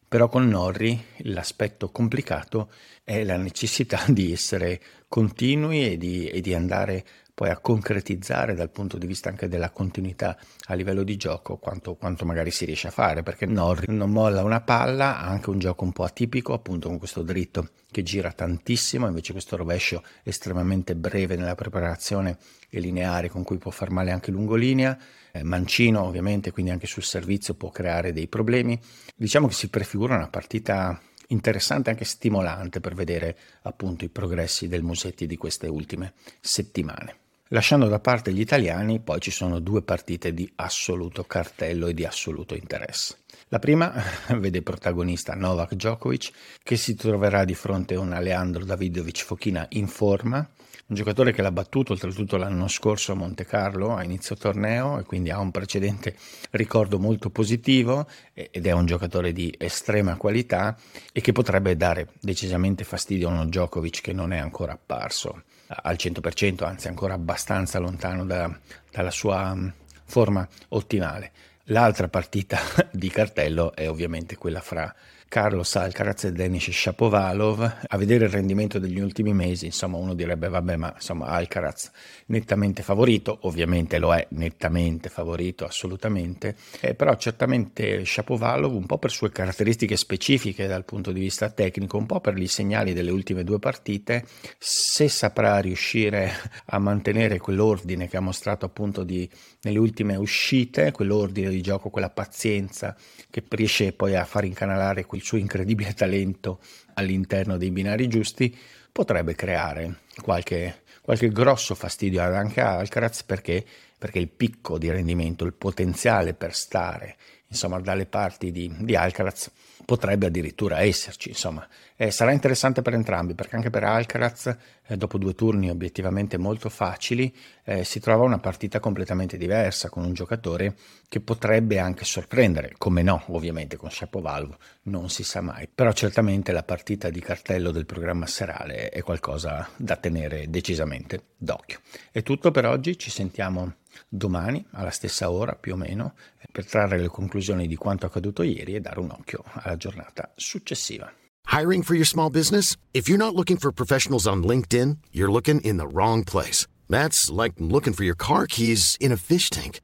però 0.09 0.29
con 0.29 0.49
Norri 0.49 1.05
l'aspetto 1.19 1.91
complicato 1.91 2.71
è 3.05 3.23
la 3.25 3.37
necessità 3.37 4.05
di 4.09 4.33
essere 4.33 4.81
continui 5.09 5.85
e 5.93 5.99
di, 5.99 6.29
e 6.29 6.41
di 6.41 6.55
andare 6.55 7.05
poi 7.41 7.49
a 7.49 7.57
concretizzare 7.57 8.55
dal 8.55 8.69
punto 8.69 8.99
di 8.99 9.07
vista 9.07 9.31
anche 9.31 9.49
della 9.49 9.71
continuità 9.71 10.37
a 10.67 10.75
livello 10.75 11.03
di 11.03 11.17
gioco 11.17 11.57
quanto, 11.57 11.95
quanto 11.95 12.27
magari 12.27 12.51
si 12.51 12.67
riesce 12.67 12.89
a 12.89 12.91
fare, 12.91 13.23
perché 13.23 13.47
Norri 13.47 13.87
non 13.95 14.11
molla 14.11 14.43
una 14.43 14.61
palla, 14.61 15.19
ha 15.19 15.27
anche 15.27 15.49
un 15.49 15.59
gioco 15.59 15.85
un 15.85 15.93
po' 15.93 16.05
atipico, 16.05 16.53
appunto 16.53 16.89
con 16.89 16.99
questo 16.99 17.23
dritto 17.23 17.71
che 17.91 18.03
gira 18.03 18.31
tantissimo, 18.31 19.07
invece 19.07 19.33
questo 19.33 19.57
rovescio 19.57 20.05
estremamente 20.23 20.95
breve 20.95 21.37
nella 21.37 21.55
preparazione 21.55 22.37
e 22.69 22.79
lineare 22.79 23.31
con 23.31 23.43
cui 23.43 23.57
può 23.57 23.71
far 23.71 23.89
male 23.89 24.11
anche 24.11 24.31
lungolinea, 24.31 24.99
eh, 25.33 25.43
mancino 25.43 26.03
ovviamente, 26.03 26.51
quindi 26.51 26.73
anche 26.73 26.87
sul 26.87 27.05
servizio 27.05 27.55
può 27.55 27.71
creare 27.71 28.13
dei 28.13 28.29
problemi. 28.29 28.79
Diciamo 29.17 29.47
che 29.47 29.55
si 29.55 29.71
prefigura 29.71 30.15
una 30.15 30.29
partita 30.29 31.01
interessante 31.29 31.89
anche 31.89 32.05
stimolante 32.05 32.81
per 32.81 32.93
vedere 32.93 33.35
appunto 33.63 34.05
i 34.05 34.11
progressi 34.11 34.69
del 34.69 34.83
Musetti 34.83 35.27
di 35.27 35.39
queste 35.39 35.69
ultime 35.69 36.13
settimane. 36.39 37.17
Lasciando 37.53 37.89
da 37.89 37.99
parte 37.99 38.33
gli 38.33 38.39
italiani, 38.39 39.01
poi 39.01 39.19
ci 39.19 39.33
sono 39.33 39.59
due 39.59 39.83
partite 39.83 40.33
di 40.33 40.49
assoluto 40.55 41.25
cartello 41.25 41.89
e 41.89 41.95
di 41.95 42.05
assoluto 42.05 42.55
interesse. 42.55 43.17
La 43.49 43.59
prima 43.59 43.93
vede 44.39 44.63
protagonista 44.63 45.35
Novak 45.35 45.75
Djokovic, 45.75 46.31
che 46.63 46.77
si 46.77 46.95
troverà 46.95 47.45
di 47.45 47.57
fronte 47.57 47.95
a 47.95 47.99
un 47.99 48.13
Aleandro 48.13 48.65
Davidovic 48.65 49.25
Fochina 49.25 49.67
in 49.71 49.89
forma, 49.89 50.39
un 50.39 50.95
giocatore 50.95 51.33
che 51.33 51.43
l'ha 51.43 51.51
battuto 51.51 51.93
oltretutto 51.93 52.37
l'anno 52.37 52.69
scorso 52.69 53.11
a 53.11 53.17
Monte 53.17 53.45
Carlo 53.45 53.97
a 53.97 54.05
inizio 54.05 54.37
torneo 54.37 55.01
e 55.01 55.03
quindi 55.03 55.31
ha 55.31 55.41
un 55.41 55.51
precedente 55.51 56.15
ricordo 56.53 57.01
molto 57.01 57.31
positivo 57.31 58.07
ed 58.33 58.65
è 58.65 58.71
un 58.71 58.87
giocatore 58.87 59.33
di 59.33 59.53
estrema 59.59 60.17
qualità 60.17 60.79
e 61.13 61.21
che 61.21 61.33
potrebbe 61.33 61.77
dare 61.77 62.11
decisamente 62.21 62.85
fastidio 62.85 63.29
a 63.29 63.33
uno 63.33 63.47
Djokovic 63.47 64.03
che 64.03 64.13
non 64.13 64.33
è 64.33 64.39
ancora 64.39 64.75
apparso 64.75 65.43
al 65.83 65.97
100%, 65.97 66.65
anzi 66.65 66.89
ancora 66.89 67.15
abbastanza 67.15 67.79
lontano 67.79 68.25
da, 68.25 68.51
dalla 68.91 69.11
sua 69.11 69.55
mm, 69.55 69.69
forma 70.05 70.47
ottimale. 70.69 71.33
L'altra 71.65 72.09
partita 72.09 72.59
di 72.91 73.09
cartello 73.09 73.75
è 73.75 73.89
ovviamente 73.89 74.37
quella 74.37 74.61
fra 74.61 74.93
Carlos 75.31 75.77
Alcaraz 75.77 76.25
e 76.25 76.33
Denis 76.33 76.69
Shapovalov. 76.69 77.77
A 77.87 77.97
vedere 77.97 78.25
il 78.25 78.33
rendimento 78.33 78.81
degli 78.81 78.99
ultimi 78.99 79.33
mesi, 79.33 79.67
insomma, 79.67 79.97
uno 79.97 80.13
direbbe 80.13 80.49
vabbè, 80.49 80.75
ma 80.75 80.93
insomma 80.93 81.27
Alcaraz 81.27 81.93
nettamente 82.27 82.83
favorito, 82.83 83.39
ovviamente 83.43 83.99
lo 83.99 84.13
è 84.13 84.27
nettamente 84.31 85.09
favorito, 85.09 85.65
assolutamente, 85.65 86.57
eh, 86.81 86.95
però 86.95 87.15
certamente 87.15 88.05
Shapovalov 88.05 88.75
un 88.75 88.87
po' 88.87 88.99
per 88.99 89.13
sue 89.13 89.31
caratteristiche 89.31 89.97
specifiche 89.97 90.67
dal 90.67 90.85
punto 90.85 91.13
di 91.13 91.21
vista 91.21 91.49
tecnico, 91.49 91.97
un 91.97 92.07
po' 92.07 92.19
per 92.19 92.37
i 92.37 92.49
segnali 92.49 92.93
delle 92.93 93.13
ultime 93.13 93.45
due 93.45 93.61
partite, 93.61 94.25
se 94.59 95.09
saprà 95.09 95.61
riuscire 95.61 96.33
a 96.67 96.79
mantenere 96.81 97.39
quell'ordine 97.39 98.09
che 98.09 98.17
ha 98.17 98.21
mostrato 98.21 98.67
appunto 98.67 99.05
di, 99.05 99.31
nelle 99.63 99.79
ultime 99.79 100.17
uscite, 100.17 100.93
quell'ordine 100.93 101.51
di 101.51 101.61
gioco, 101.61 101.91
quella 101.91 102.11
pazienza 102.11 102.97
che 103.29 103.43
riesce 103.49 103.93
poi 103.93 104.17
a 104.17 104.25
far 104.25 104.45
incanalare 104.45 105.05
quel 105.05 105.23
suo 105.23 105.39
incredibile 105.39 105.93
talento 105.95 106.61
all'interno 106.95 107.57
dei 107.57 107.71
binari 107.71 108.09
giusti, 108.09 108.57
potrebbe 108.91 109.35
creare 109.35 110.01
qualche, 110.23 110.83
qualche 111.01 111.29
grosso 111.31 111.75
fastidio 111.75 112.23
anche 112.23 112.61
a 112.61 112.79
Alcaraz 112.79 113.23
perché, 113.23 113.65
perché 113.99 114.19
il 114.19 114.29
picco 114.29 114.79
di 114.79 114.91
rendimento, 114.91 115.45
il 115.45 115.55
potenziale 115.55 116.35
per 116.35 116.55
stare 116.55 117.17
insomma, 117.49 117.81
dalle 117.81 118.07
parti 118.07 118.51
di, 118.51 118.73
di 118.79 118.97
Alcaraz 118.97 119.51
potrebbe 119.91 120.27
addirittura 120.27 120.83
esserci. 120.83 121.31
Insomma, 121.31 121.67
eh, 121.97 122.13
sarà 122.13 122.31
interessante 122.31 122.81
per 122.81 122.95
entrambi 122.95 123.35
perché 123.35 123.57
anche 123.57 123.71
per 123.71 123.83
Alcaraz, 123.83 124.57
eh, 124.87 124.97
dopo 124.97 125.19
due 125.19 125.35
turni 125.35 125.69
obiettivamente 125.69 126.39
molto 126.39 126.69
facili, 126.69 127.35
eh, 127.65 127.83
si 127.83 127.99
trova 127.99 128.23
una 128.23 128.39
partita 128.39 128.79
completamente 128.79 129.37
diversa 129.37 129.89
con 129.89 130.05
un 130.05 130.13
giocatore 130.15 130.77
che 131.09 131.19
potrebbe 131.19 131.81
anche 131.81 132.05
sorprendere, 132.05 132.75
come 132.79 133.03
no, 133.03 133.25
ovviamente 133.31 133.77
con 133.77 133.91
Shapovalov 133.91 134.57
non 134.83 135.11
si 135.11 135.25
sa 135.25 135.41
mai, 135.41 135.67
però 135.67 135.91
certamente 135.91 136.53
la 136.53 136.63
partita 136.63 137.11
di 137.11 137.19
cartello 137.19 137.73
del 137.73 137.85
programma 137.85 138.27
serale 138.27 138.91
è 138.91 139.03
qualcosa 139.03 139.69
da 139.75 139.97
tenere 139.97 140.49
decisamente 140.49 141.31
d'occhio. 141.37 141.81
È 142.13 142.23
tutto 142.23 142.53
per 142.53 142.65
oggi, 142.65 142.97
ci 142.97 143.11
sentiamo 143.11 143.75
domani 144.09 144.65
alla 144.73 144.91
stessa 144.91 145.31
ora 145.31 145.55
più 145.55 145.75
o 145.75 145.77
meno 145.77 146.15
per 146.51 146.67
trarre 146.67 146.99
le 146.99 147.09
conclusioni 147.09 147.67
di 147.67 147.77
quanto 147.77 148.07
accaduto 148.07 148.43
ieri 148.43 148.75
e 148.75 148.81
dare 148.81 149.01
un 149.01 149.11
occhio 149.11 149.45
alla 149.53 149.77
giornata 149.77 150.33
successiva. 150.37 151.13
Hiring 151.47 151.83
for 151.83 151.95
your 151.95 152.07
small 152.07 152.31
business? 152.31 152.77
If 152.93 153.09
you're 153.09 153.23
not 153.23 153.35
looking 153.35 153.59
for 153.59 153.73
professionals 153.73 154.27
on 154.27 154.43
LinkedIn, 154.43 154.99
you're 155.11 155.33
looking 155.33 155.61
in 155.63 155.79
the 155.79 155.87
wrong 155.87 156.23
place. 156.25 156.67
That's 156.89 157.31
like 157.31 157.55
looking 157.59 157.93
for 157.93 158.05
your 158.05 158.17
car 158.17 158.47
keys 158.47 158.97
in 159.01 159.13
a 159.13 159.17
fish 159.17 159.51
tank. 159.51 159.81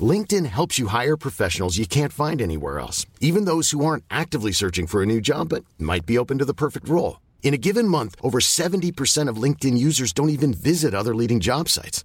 LinkedIn 0.00 0.46
helps 0.46 0.78
you 0.78 0.88
hire 0.88 1.16
professionals 1.16 1.78
you 1.78 1.86
can't 1.86 2.12
find 2.12 2.40
anywhere 2.40 2.78
else, 2.78 3.06
even 3.20 3.44
those 3.46 3.70
who 3.70 3.84
aren't 3.84 4.04
actively 4.10 4.52
searching 4.52 4.86
for 4.86 5.02
a 5.02 5.06
new 5.06 5.20
job 5.20 5.48
but 5.48 5.64
might 5.78 6.06
be 6.06 6.18
open 6.18 6.38
to 6.38 6.44
the 6.44 6.54
perfect 6.54 6.88
role. 6.88 7.20
In 7.42 7.54
a 7.54 7.58
given 7.58 7.88
month, 7.88 8.14
over 8.22 8.38
70% 8.40 9.28
of 9.28 9.42
LinkedIn 9.42 9.78
users 9.78 10.12
don't 10.12 10.30
even 10.30 10.52
visit 10.52 10.94
other 10.94 11.14
leading 11.14 11.40
job 11.40 11.68
sites. 11.68 12.04